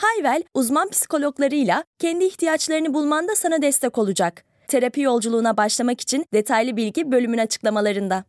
[0.00, 4.44] Hayvel, uzman psikologlarıyla kendi ihtiyaçlarını bulmanda sana destek olacak.
[4.68, 8.24] Terapi yolculuğuna başlamak için detaylı bilgi bölümün açıklamalarında.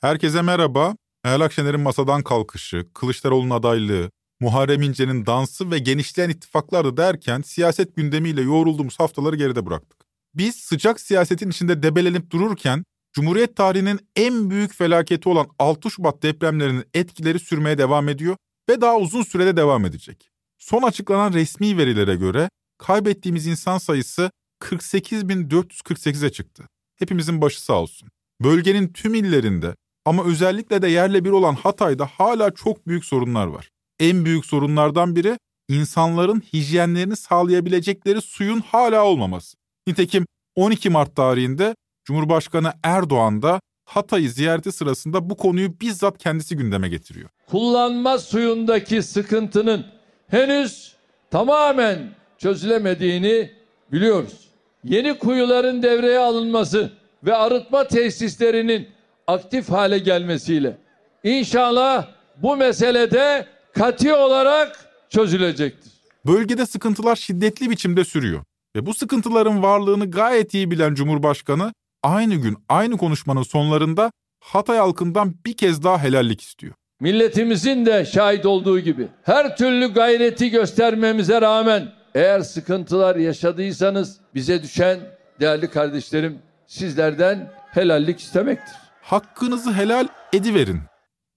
[0.00, 0.96] Herkese merhaba.
[1.24, 4.10] Meral Akşener'in masadan kalkışı, Kılıçdaroğlu'nun adaylığı,
[4.40, 9.98] Muharrem İnce'nin dansı ve genişleyen ittifaklar da derken siyaset gündemiyle yoğrulduğumuz haftaları geride bıraktık.
[10.34, 16.84] Biz sıcak siyasetin içinde debelenip dururken Cumhuriyet tarihinin en büyük felaketi olan 6 Şubat depremlerinin
[16.94, 18.36] etkileri sürmeye devam ediyor
[18.68, 20.30] ve daha uzun sürede devam edecek.
[20.58, 26.68] Son açıklanan resmi verilere göre kaybettiğimiz insan sayısı 48.448'e çıktı.
[26.98, 28.08] Hepimizin başı sağ olsun.
[28.42, 33.70] Bölgenin tüm illerinde ama özellikle de yerle bir olan Hatay'da hala çok büyük sorunlar var.
[34.00, 39.56] En büyük sorunlardan biri insanların hijyenlerini sağlayabilecekleri suyun hala olmaması.
[39.86, 41.74] Nitekim 12 Mart tarihinde
[42.08, 47.28] Cumhurbaşkanı Erdoğan da Hatay'ı ziyareti sırasında bu konuyu bizzat kendisi gündeme getiriyor.
[47.46, 49.86] Kullanma suyundaki sıkıntının
[50.28, 50.96] henüz
[51.30, 51.98] tamamen
[52.38, 53.50] çözülemediğini
[53.92, 54.48] biliyoruz.
[54.84, 56.92] Yeni kuyuların devreye alınması
[57.24, 58.88] ve arıtma tesislerinin
[59.26, 60.78] aktif hale gelmesiyle
[61.24, 65.92] inşallah bu meselede katı olarak çözülecektir.
[66.26, 68.44] Bölgede sıkıntılar şiddetli biçimde sürüyor
[68.76, 74.10] ve bu sıkıntıların varlığını gayet iyi bilen Cumhurbaşkanı aynı gün aynı konuşmanın sonlarında
[74.40, 76.74] Hatay halkından bir kez daha helallik istiyor.
[77.00, 84.98] Milletimizin de şahit olduğu gibi her türlü gayreti göstermemize rağmen eğer sıkıntılar yaşadıysanız bize düşen
[85.40, 88.74] değerli kardeşlerim sizlerden helallik istemektir.
[89.02, 90.80] Hakkınızı helal ediverin.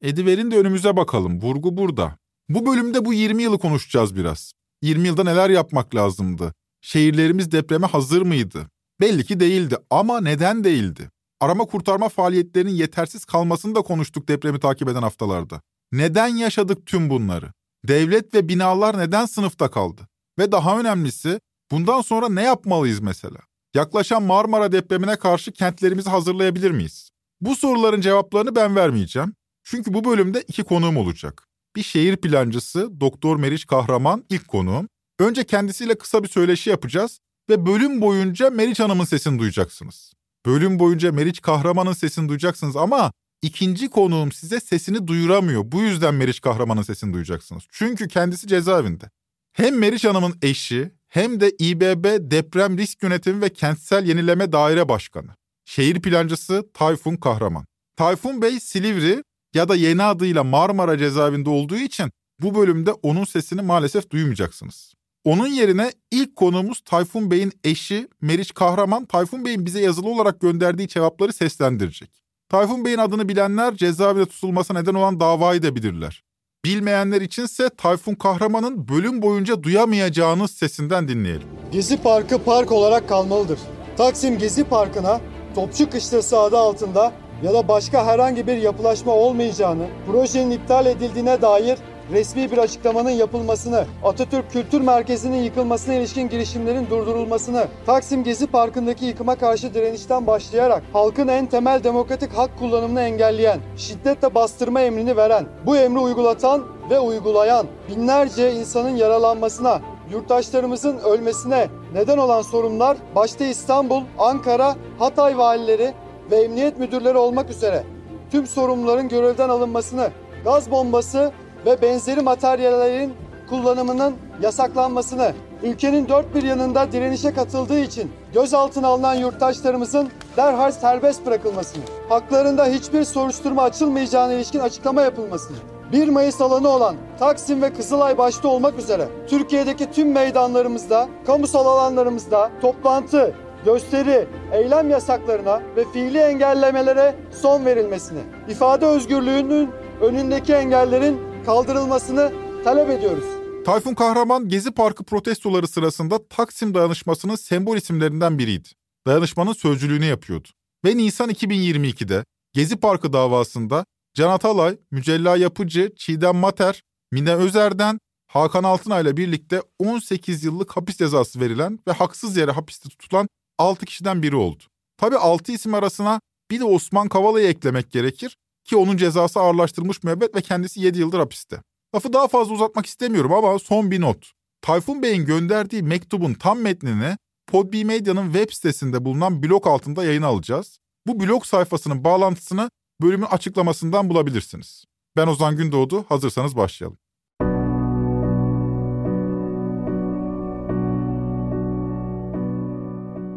[0.01, 1.41] Ediverin de önümüze bakalım.
[1.41, 2.17] Vurgu burada.
[2.49, 4.53] Bu bölümde bu 20 yılı konuşacağız biraz.
[4.81, 6.53] 20 yılda neler yapmak lazımdı?
[6.81, 8.67] Şehirlerimiz depreme hazır mıydı?
[9.01, 11.09] Belli ki değildi ama neden değildi?
[11.39, 15.61] Arama kurtarma faaliyetlerinin yetersiz kalmasını da konuştuk depremi takip eden haftalarda.
[15.91, 17.51] Neden yaşadık tüm bunları?
[17.87, 20.07] Devlet ve binalar neden sınıfta kaldı?
[20.39, 21.39] Ve daha önemlisi
[21.71, 23.37] bundan sonra ne yapmalıyız mesela?
[23.75, 27.09] Yaklaşan Marmara depremine karşı kentlerimizi hazırlayabilir miyiz?
[27.41, 29.33] Bu soruların cevaplarını ben vermeyeceğim.
[29.63, 31.47] Çünkü bu bölümde iki konuğum olacak.
[31.75, 34.87] Bir şehir plancısı Doktor Meriç Kahraman ilk konuğum.
[35.19, 37.19] Önce kendisiyle kısa bir söyleşi yapacağız
[37.51, 40.13] ve bölüm boyunca Meriç Hanım'ın sesini duyacaksınız.
[40.45, 45.71] Bölüm boyunca Meriç Kahraman'ın sesini duyacaksınız ama ikinci konuğum size sesini duyuramıyor.
[45.71, 47.63] Bu yüzden Meriç Kahraman'ın sesini duyacaksınız.
[47.71, 49.09] Çünkü kendisi cezaevinde.
[49.53, 55.35] Hem Meriç Hanım'ın eşi hem de İBB Deprem Risk Yönetimi ve Kentsel Yenileme Daire Başkanı.
[55.65, 57.65] Şehir plancısı Tayfun Kahraman.
[57.95, 59.23] Tayfun Bey Silivri
[59.53, 64.93] ya da yeni adıyla Marmara cezaevinde olduğu için bu bölümde onun sesini maalesef duymayacaksınız.
[65.25, 70.87] Onun yerine ilk konuğumuz Tayfun Bey'in eşi Meriç Kahraman, Tayfun Bey'in bize yazılı olarak gönderdiği
[70.87, 72.09] cevapları seslendirecek.
[72.49, 76.23] Tayfun Bey'in adını bilenler cezaevinde tutulması neden olan davayı da bilirler.
[76.65, 81.47] Bilmeyenler içinse Tayfun Kahraman'ın bölüm boyunca duyamayacağınız sesinden dinleyelim.
[81.71, 83.59] Gezi Parkı park olarak kalmalıdır.
[83.97, 85.21] Taksim Gezi Parkı'na
[85.55, 91.77] Topçu Kışlası adı altında ya da başka herhangi bir yapılaşma olmayacağını, projenin iptal edildiğine dair
[92.11, 99.35] resmi bir açıklamanın yapılmasını, Atatürk Kültür Merkezi'nin yıkılmasına ilişkin girişimlerin durdurulmasını, Taksim Gezi Parkı'ndaki yıkıma
[99.35, 105.77] karşı direnişten başlayarak halkın en temel demokratik hak kullanımını engelleyen, şiddetle bastırma emrini veren, bu
[105.77, 114.75] emri uygulatan ve uygulayan binlerce insanın yaralanmasına, yurttaşlarımızın ölmesine neden olan sorunlar başta İstanbul, Ankara,
[114.99, 115.93] Hatay valileri
[116.31, 117.83] ve emniyet müdürleri olmak üzere
[118.31, 120.09] tüm sorumluların görevden alınmasını,
[120.43, 121.31] gaz bombası
[121.65, 123.13] ve benzeri materyallerin
[123.49, 125.33] kullanımının yasaklanmasını,
[125.63, 133.03] ülkenin dört bir yanında direnişe katıldığı için gözaltına alınan yurttaşlarımızın derhal serbest bırakılmasını, haklarında hiçbir
[133.03, 135.57] soruşturma açılmayacağına ilişkin açıklama yapılmasını,
[135.91, 142.49] 1 Mayıs alanı olan Taksim ve Kızılay başta olmak üzere Türkiye'deki tüm meydanlarımızda, kamusal alanlarımızda
[142.61, 148.19] toplantı, gösteri, eylem yasaklarına ve fiili engellemelere son verilmesini,
[148.49, 149.69] ifade özgürlüğünün
[150.01, 152.31] önündeki engellerin kaldırılmasını
[152.63, 153.25] talep ediyoruz.
[153.65, 158.69] Tayfun Kahraman Gezi Parkı protestoları sırasında Taksim dayanışmasının sembol isimlerinden biriydi.
[159.07, 160.47] Dayanışmanın sözcülüğünü yapıyordu.
[160.85, 168.63] Ve Nisan 2022'de Gezi Parkı davasında Can Atalay, Mücella Yapıcı, Çiğdem Mater, Mine Özer'den, Hakan
[168.63, 173.27] Altınay ile birlikte 18 yıllık hapis cezası verilen ve haksız yere hapiste tutulan
[173.57, 174.63] 6 kişiden biri oldu.
[174.97, 176.21] Tabi 6 isim arasına
[176.51, 181.19] bir de Osman Kavala'yı eklemek gerekir ki onun cezası ağırlaştırılmış müebbet ve kendisi 7 yıldır
[181.19, 181.61] hapiste.
[181.95, 184.31] Lafı daha fazla uzatmak istemiyorum ama son bir not.
[184.61, 187.17] Tayfun Bey'in gönderdiği mektubun tam metnini
[187.47, 190.79] Podbi Medya'nın web sitesinde bulunan blog altında yayın alacağız.
[191.07, 192.69] Bu blog sayfasının bağlantısını
[193.01, 194.85] bölümün açıklamasından bulabilirsiniz.
[195.15, 196.97] Ben Ozan Gündoğdu, hazırsanız başlayalım.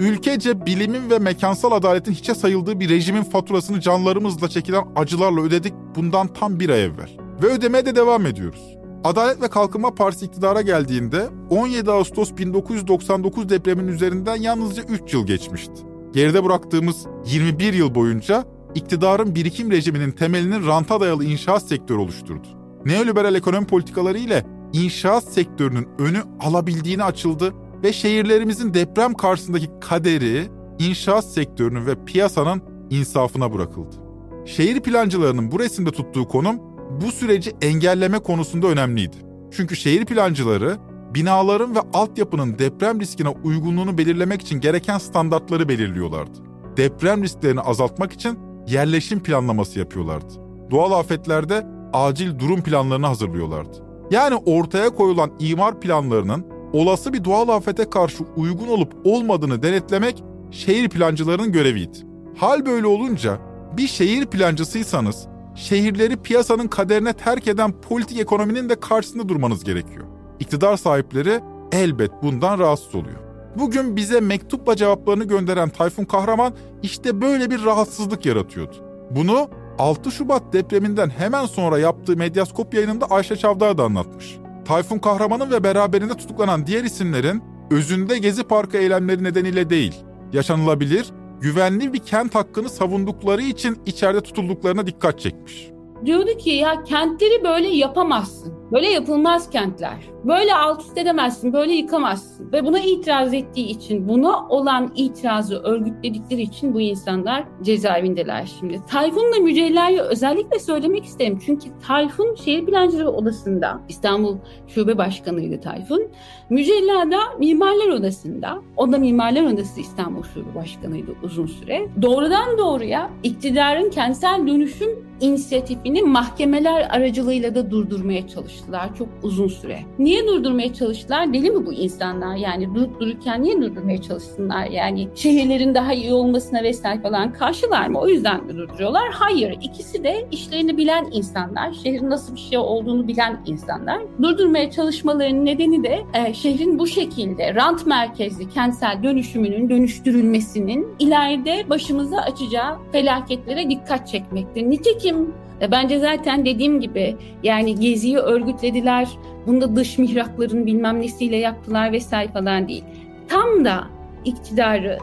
[0.01, 6.29] Ülkece bilimin ve mekansal adaletin hiçe sayıldığı bir rejimin faturasını canlarımızla çekilen acılarla ödedik bundan
[6.29, 7.11] tam bir ay evvel.
[7.43, 8.77] Ve ödemeye de devam ediyoruz.
[9.05, 15.73] Adalet ve Kalkınma Partisi iktidara geldiğinde 17 Ağustos 1999 depreminin üzerinden yalnızca 3 yıl geçmişti.
[16.13, 18.45] Geride bıraktığımız 21 yıl boyunca
[18.75, 22.49] iktidarın birikim rejiminin temelinin ranta dayalı inşaat sektörü oluşturdu.
[22.85, 30.49] Neoliberal ekonomi politikaları ile inşaat sektörünün önü alabildiğini açıldı ve şehirlerimizin deprem karşısındaki kaderi
[30.79, 33.97] inşaat sektörünün ve piyasanın insafına bırakıldı.
[34.45, 36.57] Şehir plancılarının bu resimde tuttuğu konum
[37.01, 39.17] bu süreci engelleme konusunda önemliydi.
[39.51, 40.77] Çünkü şehir plancıları
[41.15, 46.39] binaların ve altyapının deprem riskine uygunluğunu belirlemek için gereken standartları belirliyorlardı.
[46.77, 48.39] Deprem risklerini azaltmak için
[48.69, 50.35] yerleşim planlaması yapıyorlardı.
[50.71, 53.77] Doğal afetlerde acil durum planlarını hazırlıyorlardı.
[54.11, 60.89] Yani ortaya koyulan imar planlarının olası bir doğal afete karşı uygun olup olmadığını denetlemek şehir
[60.89, 61.99] plancılarının göreviydi.
[62.37, 63.39] Hal böyle olunca
[63.77, 70.05] bir şehir plancısıysanız şehirleri piyasanın kaderine terk eden politik ekonominin de karşısında durmanız gerekiyor.
[70.41, 71.41] İktidar sahipleri
[71.73, 73.17] elbet bundan rahatsız oluyor.
[73.59, 78.77] Bugün bize mektupla cevaplarını gönderen Tayfun Kahraman işte böyle bir rahatsızlık yaratıyordu.
[79.11, 79.49] Bunu
[79.79, 84.39] 6 Şubat depreminden hemen sonra yaptığı medyaskop yayınında Ayşe Çavdar da anlatmış.
[84.65, 89.95] Tayfun Kahraman'ın ve beraberinde tutuklanan diğer isimlerin özünde Gezi Parkı eylemleri nedeniyle değil,
[90.33, 91.07] yaşanılabilir,
[91.41, 95.69] güvenli bir kent hakkını savundukları için içeride tutulduklarına dikkat çekmiş.
[96.07, 98.55] Diyordu ki ya kentleri böyle yapamazsın.
[98.73, 99.97] Böyle yapılmaz kentler.
[100.25, 102.53] Böyle alt üst edemezsin, böyle yıkamazsın.
[102.53, 108.81] Ve buna itiraz ettiği için, buna olan itirazı örgütledikleri için bu insanlar cezaevindeler şimdi.
[108.91, 111.39] Tayfun'la Mücella'yı özellikle söylemek isterim.
[111.47, 116.09] Çünkü Tayfun Şehir Plancıları Odası'nda, İstanbul Şube Başkanı'ydı Tayfun.
[116.51, 121.89] Mücella da Mimarlar Odası'nda, o da Mimarlar Odası İstanbul Şube Başkanı'ydı uzun süre.
[122.03, 129.79] Doğrudan doğruya iktidarın kentsel dönüşüm inisiyatifini mahkemeler aracılığıyla da durdurmaya çalıştılar çok uzun süre.
[129.99, 131.33] Niye durdurmaya çalıştılar?
[131.33, 132.37] Deli mi bu insanlar?
[132.37, 134.67] Yani durup dururken niye durdurmaya çalışsınlar?
[134.67, 137.99] Yani şehirlerin daha iyi olmasına vesaire falan karşılar mı?
[138.01, 139.11] O yüzden mi durduruyorlar?
[139.13, 139.59] Hayır.
[139.63, 144.01] İkisi de işlerini bilen insanlar, şehrin nasıl bir şey olduğunu bilen insanlar.
[144.23, 152.17] Durdurmaya çalışmalarının nedeni de e, şehrin bu şekilde rant merkezli kentsel dönüşümünün dönüştürülmesinin ileride başımıza
[152.17, 154.63] açacağı felaketlere dikkat çekmektir.
[154.63, 159.09] Nitekim e, bence zaten dediğim gibi yani geziyi örgütlediler.
[159.47, 162.85] Bunda dış mihrakların bilmem nesiyle yaptılar vesaire falan değil.
[163.29, 163.85] Tam da
[164.25, 164.99] iktidarı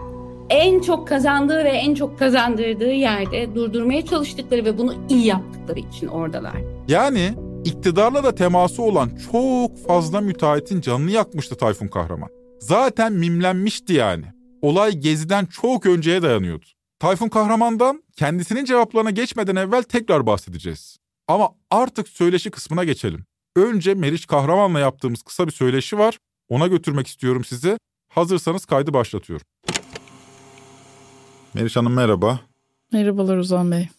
[0.50, 6.08] en çok kazandığı ve en çok kazandırdığı yerde durdurmaya çalıştıkları ve bunu iyi yaptıkları için
[6.08, 6.56] oradalar.
[6.88, 7.34] Yani
[7.66, 12.30] iktidarla da teması olan çok fazla müteahhitin canını yakmıştı Tayfun Kahraman.
[12.60, 14.26] Zaten mimlenmişti yani.
[14.62, 16.66] Olay Gezi'den çok önceye dayanıyordu.
[17.02, 20.98] Tayfun Kahraman'dan kendisinin cevaplarına geçmeden evvel tekrar bahsedeceğiz.
[21.28, 23.26] Ama artık söyleşi kısmına geçelim.
[23.56, 26.18] Önce Meriç Kahraman'la yaptığımız kısa bir söyleşi var.
[26.50, 27.78] Ona götürmek istiyorum sizi.
[28.10, 29.46] Hazırsanız kaydı başlatıyorum.
[31.54, 32.40] Meriç Hanım merhaba.
[32.94, 33.90] Merhabalar Ozan Bey.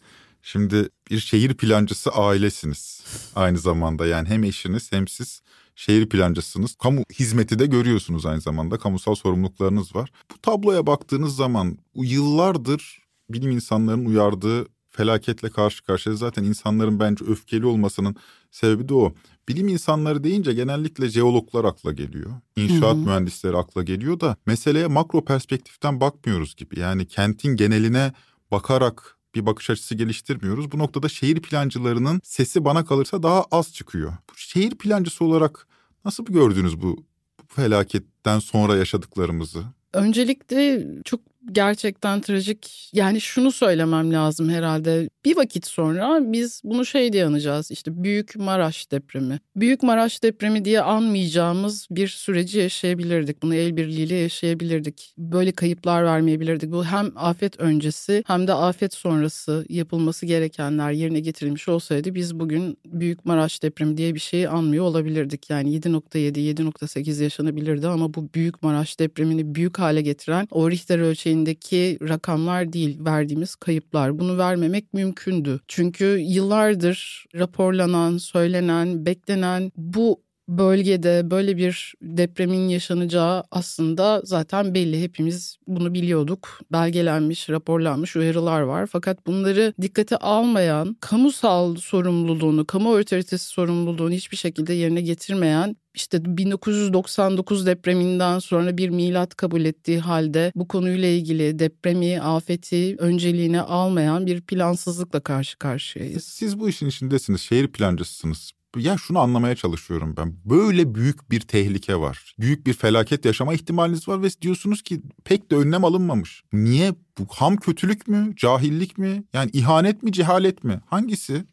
[0.42, 3.04] Şimdi bir şehir plancısı ailesiniz
[3.34, 4.06] aynı zamanda.
[4.06, 5.42] Yani hem eşiniz hem siz
[5.76, 6.74] şehir plancısınız.
[6.74, 8.78] Kamu hizmeti de görüyorsunuz aynı zamanda.
[8.78, 10.10] Kamusal sorumluluklarınız var.
[10.32, 17.66] Bu tabloya baktığınız zaman yıllardır bilim insanlarının uyardığı felaketle karşı karşıya zaten insanların bence öfkeli
[17.66, 18.16] olmasının
[18.50, 19.14] sebebi de o.
[19.48, 22.30] Bilim insanları deyince genellikle jeologlar akla geliyor.
[22.56, 23.06] İnşaat hı hı.
[23.06, 26.80] mühendisleri akla geliyor da meseleye makro perspektiften bakmıyoruz gibi.
[26.80, 28.12] Yani kentin geneline
[28.50, 30.72] bakarak bir bakış açısı geliştirmiyoruz.
[30.72, 34.12] Bu noktada şehir plancılarının sesi bana kalırsa daha az çıkıyor.
[34.30, 35.66] Bu şehir plancısı olarak
[36.04, 36.96] nasıl gördünüz bu,
[37.40, 39.64] bu felaketten sonra yaşadıklarımızı?
[39.92, 41.20] Öncelikle çok
[41.52, 42.90] gerçekten trajik.
[42.92, 45.08] Yani şunu söylemem lazım herhalde.
[45.24, 47.70] Bir vakit sonra biz bunu şey diye anacağız.
[47.70, 49.40] İşte Büyük Maraş depremi.
[49.56, 53.42] Büyük Maraş depremi diye anmayacağımız bir süreci yaşayabilirdik.
[53.42, 55.14] Bunu el birliğiyle yaşayabilirdik.
[55.18, 56.72] Böyle kayıplar vermeyebilirdik.
[56.72, 62.78] Bu hem afet öncesi hem de afet sonrası yapılması gerekenler yerine getirilmiş olsaydı biz bugün
[62.86, 65.50] Büyük Maraş depremi diye bir şeyi anmıyor olabilirdik.
[65.50, 70.98] Yani 7.7, 7.8 yaşanabilirdi ama bu Büyük Maraş depremini büyük hale getiren o Richter
[71.32, 74.18] ölçeğindeki rakamlar değil verdiğimiz kayıplar.
[74.18, 75.60] Bunu vermemek mümkündü.
[75.68, 85.02] Çünkü yıllardır raporlanan, söylenen, beklenen bu bölgede böyle bir depremin yaşanacağı aslında zaten belli.
[85.02, 86.60] Hepimiz bunu biliyorduk.
[86.72, 88.86] Belgelenmiş, raporlanmış uyarılar var.
[88.86, 97.66] Fakat bunları dikkate almayan, kamusal sorumluluğunu, kamu otoritesi sorumluluğunu hiçbir şekilde yerine getirmeyen işte 1999
[97.66, 104.40] depreminden sonra bir milat kabul ettiği halde bu konuyla ilgili depremi, afeti önceliğine almayan bir
[104.40, 106.24] plansızlıkla karşı karşıyayız.
[106.24, 108.52] Siz bu işin içindesiniz, şehir plancısısınız.
[108.76, 110.34] Ya şunu anlamaya çalışıyorum ben.
[110.44, 112.34] Böyle büyük bir tehlike var.
[112.40, 116.42] Büyük bir felaket yaşama ihtimaliniz var ve diyorsunuz ki pek de önlem alınmamış.
[116.52, 116.92] Niye?
[117.18, 118.32] Bu ham kötülük mü?
[118.36, 119.24] Cahillik mi?
[119.32, 120.12] Yani ihanet mi?
[120.12, 120.80] Cehalet mi?
[120.86, 121.44] Hangisi?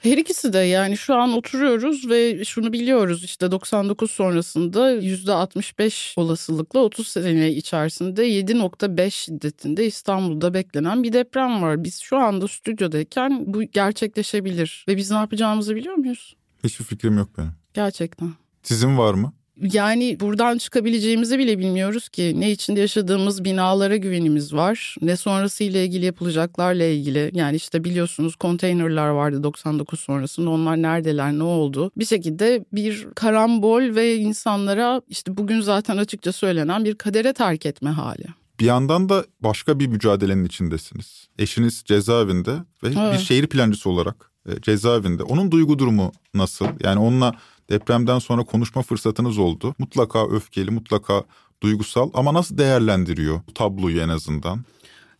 [0.00, 6.80] Her ikisi de yani şu an oturuyoruz ve şunu biliyoruz işte 99 sonrasında %65 olasılıkla
[6.80, 11.84] 30 sene içerisinde 7.5 şiddetinde İstanbul'da beklenen bir deprem var.
[11.84, 16.34] Biz şu anda stüdyodayken bu gerçekleşebilir ve biz ne yapacağımızı biliyor muyuz?
[16.64, 17.52] Hiçbir fikrim yok benim.
[17.74, 18.34] Gerçekten.
[18.62, 19.32] Sizin var mı?
[19.62, 22.34] Yani buradan çıkabileceğimizi bile bilmiyoruz ki.
[22.38, 24.96] Ne içinde yaşadığımız binalara güvenimiz var.
[25.02, 27.30] Ne sonrası ile ilgili yapılacaklarla ilgili.
[27.34, 30.50] Yani işte biliyorsunuz konteynerler vardı 99 sonrasında.
[30.50, 31.90] Onlar neredeler, ne oldu?
[31.96, 37.90] Bir şekilde bir karambol ve insanlara işte bugün zaten açıkça söylenen bir kadere terk etme
[37.90, 38.26] hali.
[38.60, 41.28] Bir yandan da başka bir mücadelenin içindesiniz.
[41.38, 43.12] Eşiniz cezaevinde ve evet.
[43.12, 44.30] bir şehir plancısı olarak
[44.62, 45.22] cezaevinde.
[45.22, 46.66] Onun duygu durumu nasıl?
[46.80, 47.34] Yani onunla
[47.70, 49.74] depremden sonra konuşma fırsatınız oldu.
[49.78, 51.24] Mutlaka öfkeli, mutlaka
[51.62, 54.64] duygusal ama nasıl değerlendiriyor tabloyu en azından?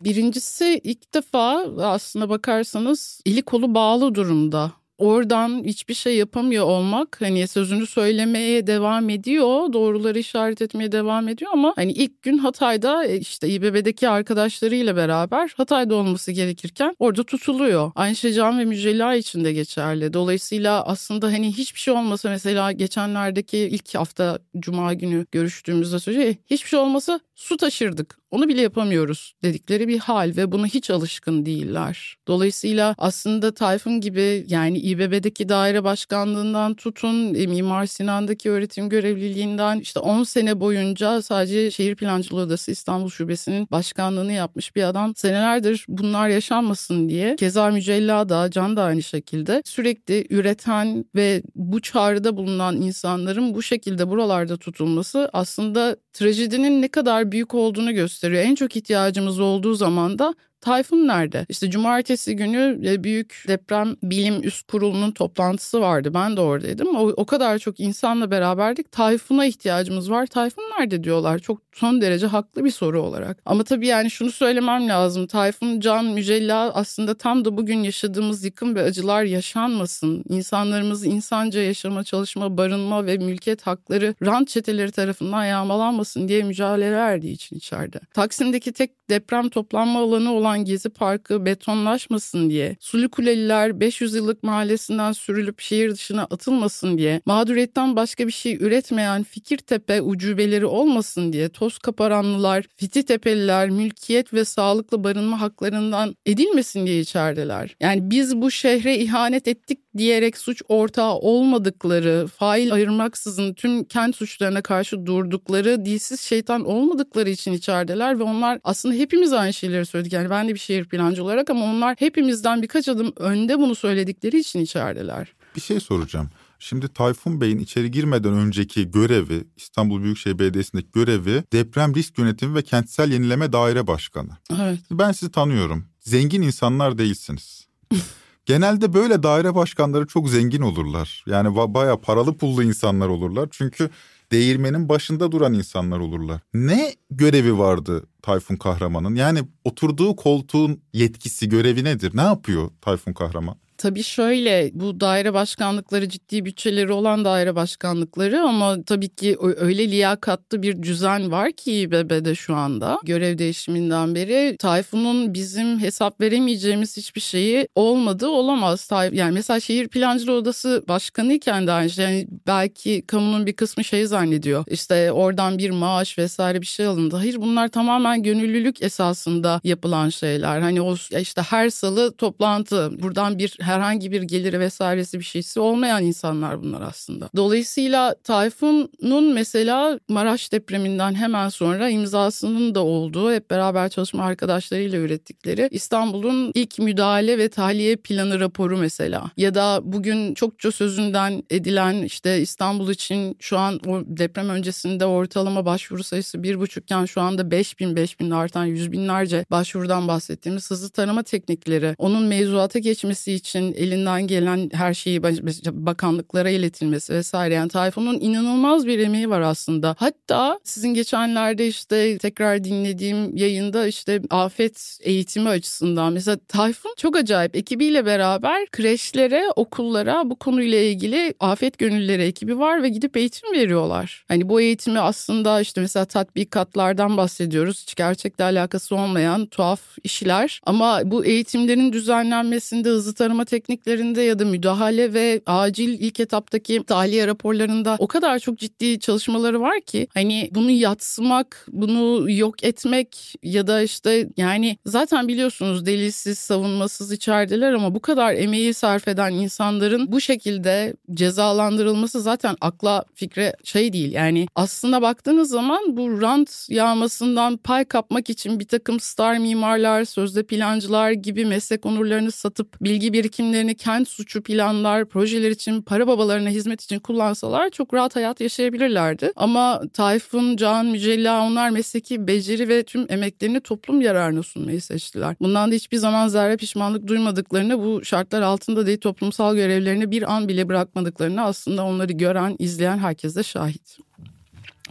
[0.01, 7.47] Birincisi ilk defa aslına bakarsanız eli kolu bağlı durumda oradan hiçbir şey yapamıyor olmak hani
[7.47, 13.17] sözünü söylemeye devam ediyor doğruları işaret etmeye devam ediyor ama hani ilk gün Hatay'da e,
[13.17, 17.91] işte İBB'deki arkadaşlarıyla beraber Hatay'da olması gerekirken orada tutuluyor.
[17.95, 20.13] Aynı şey Can ve Mücella için de geçerli.
[20.13, 26.69] Dolayısıyla aslında hani hiçbir şey olmasa mesela geçenlerdeki ilk hafta Cuma günü görüştüğümüzde söylüyor hiçbir
[26.69, 28.19] şey olmasa su taşırdık.
[28.31, 32.15] Onu bile yapamıyoruz dedikleri bir hal ve buna hiç alışkın değiller.
[32.27, 39.99] Dolayısıyla aslında Tayfun gibi yani İBB'deki daire başkanlığından tutun e, Mimar Sinan'daki öğretim görevliliğinden işte
[39.99, 45.15] 10 sene boyunca sadece Şehir Plancılığı Odası İstanbul Şubesi'nin başkanlığını yapmış bir adam.
[45.15, 51.81] Senelerdir bunlar yaşanmasın diye keza Mücella da Can da aynı şekilde sürekli üreten ve bu
[51.81, 58.43] çağrıda bulunan insanların bu şekilde buralarda tutulması aslında trajedinin ne kadar büyük olduğunu gösteriyor.
[58.43, 61.45] En çok ihtiyacımız olduğu zaman da Tayfun nerede?
[61.49, 66.13] İşte cumartesi günü e, büyük deprem bilim üst kurulunun toplantısı vardı.
[66.13, 66.95] Ben de oradaydım.
[66.95, 68.91] O, o kadar çok insanla beraberdik.
[68.91, 70.25] Tayfun'a ihtiyacımız var.
[70.25, 71.39] Tayfun nerede diyorlar.
[71.39, 73.37] Çok son derece haklı bir soru olarak.
[73.45, 75.27] Ama tabii yani şunu söylemem lazım.
[75.27, 80.23] Tayfun, Can, Mücella aslında tam da bugün yaşadığımız yıkım ve acılar yaşanmasın.
[80.29, 87.33] İnsanlarımız insanca yaşama, çalışma, barınma ve mülkiyet hakları rant çeteleri tarafından yağmalanmasın diye mücadele verdiği
[87.33, 87.99] için içeride.
[88.13, 94.43] Taksim'deki tek deprem toplanma alanı olan olan Gezi Parkı betonlaşmasın diye, Sulu Kuleliler 500 yıllık
[94.43, 101.49] mahallesinden sürülüp şehir dışına atılmasın diye, mağduriyetten başka bir şey üretmeyen Fikirtepe ucubeleri olmasın diye
[101.49, 107.75] toz kaparanlılar, Fititepeliler mülkiyet ve sağlıklı barınma haklarından edilmesin diye içerideler.
[107.79, 114.61] Yani biz bu şehre ihanet ettik diyerek suç ortağı olmadıkları, fail ayırmaksızın tüm kent suçlarına
[114.61, 120.13] karşı durdukları, dilsiz şeytan olmadıkları için içerideler ve onlar aslında hepimiz aynı şeyleri söyledik.
[120.13, 124.39] Yani ben de bir şehir plancı olarak ama onlar hepimizden birkaç adım önde bunu söyledikleri
[124.39, 125.33] için içerideler.
[125.55, 126.29] Bir şey soracağım.
[126.59, 132.61] Şimdi Tayfun Bey'in içeri girmeden önceki görevi, İstanbul Büyükşehir Belediyesi'ndeki görevi deprem risk yönetimi ve
[132.61, 134.29] kentsel yenileme daire başkanı.
[134.59, 134.79] Evet.
[134.91, 135.85] Ben sizi tanıyorum.
[135.99, 137.67] Zengin insanlar değilsiniz.
[138.45, 141.23] Genelde böyle daire başkanları çok zengin olurlar.
[141.27, 143.47] Yani baya paralı pullu insanlar olurlar.
[143.51, 143.89] Çünkü
[144.31, 146.41] değirmenin başında duran insanlar olurlar.
[146.53, 149.15] Ne görevi vardı Tayfun Kahraman'ın?
[149.15, 152.11] Yani oturduğu koltuğun yetkisi, görevi nedir?
[152.15, 153.55] Ne yapıyor Tayfun Kahraman?
[153.79, 160.61] Tabii şöyle bu daire başkanlıkları ciddi bütçeleri olan daire başkanlıkları ama tabii ki öyle liyakatlı
[160.61, 167.21] bir düzen var ki İBB'de şu anda görev değişiminden beri Tayfun'un bizim hesap veremeyeceğimiz hiçbir
[167.21, 168.89] şeyi olmadı olamaz.
[169.11, 172.05] Yani mesela şehir plancılığı odası başkanıyken de aynı şey.
[172.05, 174.63] Yani belki kamunun bir kısmı şey zannediyor.
[174.67, 177.15] İşte oradan bir maaş vesaire bir şey alındı.
[177.15, 180.61] Hayır bunlar tamamen gönüllülük esasında yapılan şeyler.
[180.61, 186.03] Hani o işte her salı toplantı buradan bir herhangi bir geliri vesairesi bir şeysi olmayan
[186.03, 187.29] insanlar bunlar aslında.
[187.35, 195.67] Dolayısıyla Tayfun'un mesela Maraş depreminden hemen sonra imzasının da olduğu hep beraber çalışma arkadaşlarıyla ürettikleri
[195.71, 202.41] İstanbul'un ilk müdahale ve tahliye planı raporu mesela ya da bugün çokça sözünden edilen işte
[202.41, 207.95] İstanbul için şu an deprem öncesinde ortalama başvuru sayısı bir buçukken şu anda 5 bin
[207.95, 214.27] 5 bin artan yüz binlerce başvurudan bahsettiğimiz hızlı tarama teknikleri onun mevzuata geçmesi için elinden
[214.27, 215.23] gelen her şeyi
[215.71, 219.95] bakanlıklara iletilmesi vesaire yani Tayfun'un inanılmaz bir emeği var aslında.
[219.99, 227.55] Hatta sizin geçenlerde işte tekrar dinlediğim yayında işte afet eğitimi açısından mesela Tayfun çok acayip
[227.55, 234.25] ekibiyle beraber kreşlere, okullara bu konuyla ilgili afet gönülleri ekibi var ve gidip eğitim veriyorlar.
[234.27, 237.81] Hani bu eğitimi aslında işte mesela tatbikatlardan bahsediyoruz.
[237.81, 244.45] Hiç gerçekle alakası olmayan tuhaf işler ama bu eğitimlerin düzenlenmesinde hızlı tarama tekniklerinde ya da
[244.45, 250.49] müdahale ve acil ilk etaptaki tahliye raporlarında o kadar çok ciddi çalışmaları var ki hani
[250.55, 257.95] bunu yatsımak, bunu yok etmek ya da işte yani zaten biliyorsunuz delilsiz, savunmasız içerideler ama
[257.95, 264.11] bu kadar emeği sarf eden insanların bu şekilde cezalandırılması zaten akla fikre şey değil.
[264.11, 270.43] Yani aslında baktığınız zaman bu rant yağmasından pay kapmak için bir takım star mimarlar, sözde
[270.43, 276.81] plancılar gibi meslek onurlarını satıp bilgi birikimlerini kent suçu planlar, projeler için para babalarına hizmet
[276.81, 279.31] için kullansalar çok rahat hayat yaşayabilirlerdi.
[279.35, 285.35] Ama Tayfun, Can, Mücella onlar mesleki beceri ve tüm emeklerini toplum yararına sunmayı seçtiler.
[285.41, 290.47] Bundan da hiçbir zaman zerre pişmanlık duymadıklarını bu şartlar altında değil toplumsal görevlerini bir an
[290.47, 293.97] bile bırakmadıklarını aslında onları gören, izleyen herkes de şahit.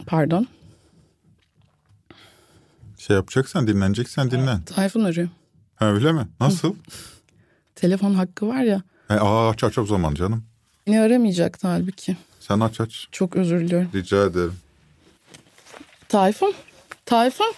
[0.05, 0.47] Pardon.
[2.97, 4.61] Şey yapacaksan dinleneceksen dinlen.
[4.61, 5.29] Tayfun arıyor.
[5.75, 6.27] Ha öyle mi?
[6.39, 6.75] Nasıl?
[7.79, 8.81] Telefon hakkı var ya.
[9.09, 10.43] E, aa aç aç o zaman canım.
[10.87, 12.17] Ne aramayacaktı halbuki.
[12.39, 13.07] Sen aç aç.
[13.11, 13.89] Çok özür diliyorum.
[13.93, 14.53] Rica ederim.
[16.09, 16.53] Tayfun?
[17.05, 17.53] Tayfun?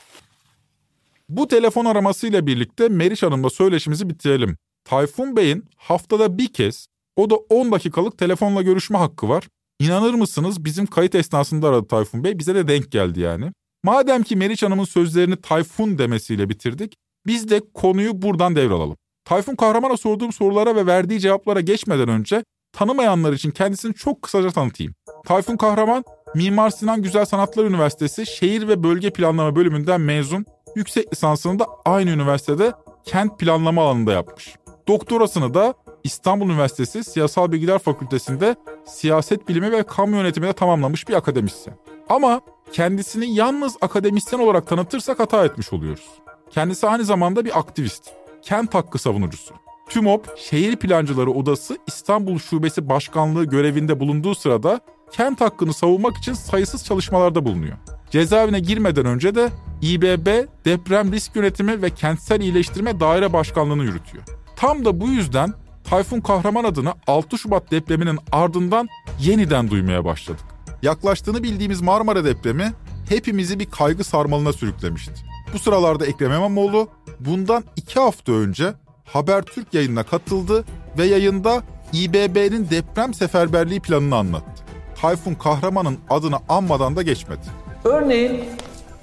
[1.30, 4.58] Bu telefon aramasıyla birlikte Meriç Hanım'la söyleşimizi bitirelim.
[4.86, 9.48] Tayfun Bey'in haftada bir kez o da 10 dakikalık telefonla görüşme hakkı var.
[9.80, 12.40] İnanır mısınız bizim kayıt esnasında aradı Tayfun Bey.
[12.40, 13.52] Bize de denk geldi yani.
[13.84, 16.96] Madem ki Meriç Hanım'ın sözlerini Tayfun demesiyle bitirdik,
[17.28, 18.98] biz de konuyu buradan devralalım.
[19.26, 24.94] Tayfun Kahraman'a sorduğum sorulara ve verdiği cevaplara geçmeden önce tanımayanlar için kendisini çok kısaca tanıtayım.
[25.26, 26.04] Tayfun Kahraman,
[26.36, 32.10] Mimar Sinan Güzel Sanatlar Üniversitesi Şehir ve Bölge Planlama bölümünden mezun, yüksek lisansını da aynı
[32.10, 32.74] üniversitede
[33.06, 34.56] kent planlama alanında yapmış.
[34.88, 38.56] Doktorasını da İstanbul Üniversitesi Siyasal Bilgiler Fakültesi'nde
[38.86, 41.78] siyaset bilimi ve kamu yönetiminde tamamlamış bir akademisyen.
[42.10, 46.10] Ama kendisini yalnız akademisyen olarak tanıtırsak hata etmiş oluyoruz.
[46.50, 48.04] Kendisi aynı zamanda bir aktivist,
[48.42, 49.54] kent hakkı savunucusu.
[49.90, 54.80] TÜMOP Şehir Plancıları Odası İstanbul Şubesi Başkanlığı görevinde bulunduğu sırada
[55.12, 57.78] kent hakkını savunmak için sayısız çalışmalarda bulunuyor.
[58.12, 59.50] Cezaevine girmeden önce de
[59.82, 64.24] İBB Deprem Risk Yönetimi ve Kentsel İyileştirme Daire Başkanlığı'nı yürütüyor.
[64.56, 68.88] Tam da bu yüzden Tayfun Kahraman adını 6 Şubat depreminin ardından
[69.20, 70.46] yeniden duymaya başladık.
[70.82, 72.74] Yaklaştığını bildiğimiz Marmara depremi
[73.10, 75.31] hepimizi bir kaygı sarmalına sürüklemişti.
[75.54, 76.88] Bu sıralarda Ekrem İmamoğlu
[77.20, 78.74] bundan iki hafta önce
[79.06, 80.64] Habertürk yayınına katıldı
[80.98, 81.62] ve yayında
[81.94, 84.64] İBB'nin deprem seferberliği planını anlattı.
[85.02, 87.42] Tayfun Kahraman'ın adını anmadan da geçmedi.
[87.84, 88.44] Örneğin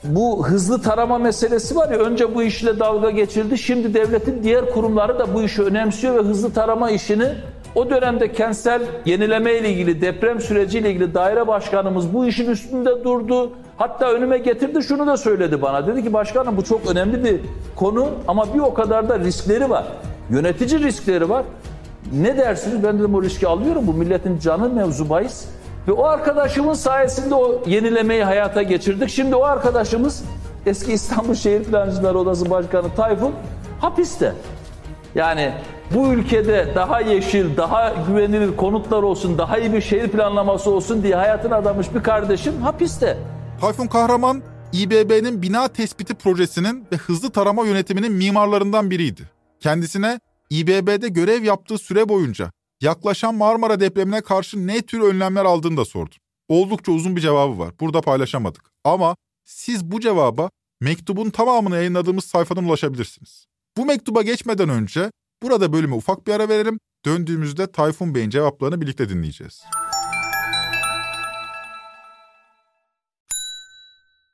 [0.04, 3.58] bu hızlı tarama meselesi var ya önce bu işle dalga geçildi.
[3.58, 7.28] Şimdi devletin diğer kurumları da bu işi önemsiyor ve hızlı tarama işini
[7.74, 13.52] o dönemde kentsel yenileme ile ilgili deprem süreciyle ilgili daire başkanımız bu işin üstünde durdu.
[13.78, 15.86] Hatta önüme getirdi şunu da söyledi bana.
[15.86, 17.40] Dedi ki başkanım bu çok önemli bir
[17.76, 19.84] konu ama bir o kadar da riskleri var.
[20.30, 21.44] Yönetici riskleri var.
[22.12, 22.84] Ne dersiniz?
[22.84, 23.86] Ben dedim o riski alıyorum.
[23.86, 25.44] Bu milletin canı mevzu bahis.
[25.88, 29.10] Ve o arkadaşımın sayesinde o yenilemeyi hayata geçirdik.
[29.10, 30.24] Şimdi o arkadaşımız
[30.66, 33.32] eski İstanbul Şehir Plancıları Odası Başkanı Tayfun
[33.80, 34.32] hapiste.
[35.14, 35.52] Yani
[35.94, 41.14] bu ülkede daha yeşil, daha güvenilir konutlar olsun, daha iyi bir şehir planlaması olsun diye
[41.14, 43.16] hayatını adamış bir kardeşim hapiste.
[43.60, 44.42] Tayfun Kahraman,
[44.72, 49.30] İBB'nin bina tespiti projesinin ve hızlı tarama yönetiminin mimarlarından biriydi.
[49.60, 55.84] Kendisine İBB'de görev yaptığı süre boyunca yaklaşan Marmara depremine karşı ne tür önlemler aldığını da
[55.84, 56.18] sordum.
[56.48, 57.74] Oldukça uzun bir cevabı var.
[57.80, 58.70] Burada paylaşamadık.
[58.84, 63.46] Ama siz bu cevaba mektubun tamamını yayınladığımız sayfadan ulaşabilirsiniz.
[63.76, 65.10] Bu mektuba geçmeden önce
[65.42, 66.78] burada bölüme ufak bir ara verelim.
[67.04, 69.62] Döndüğümüzde Tayfun Bey'in cevaplarını birlikte dinleyeceğiz.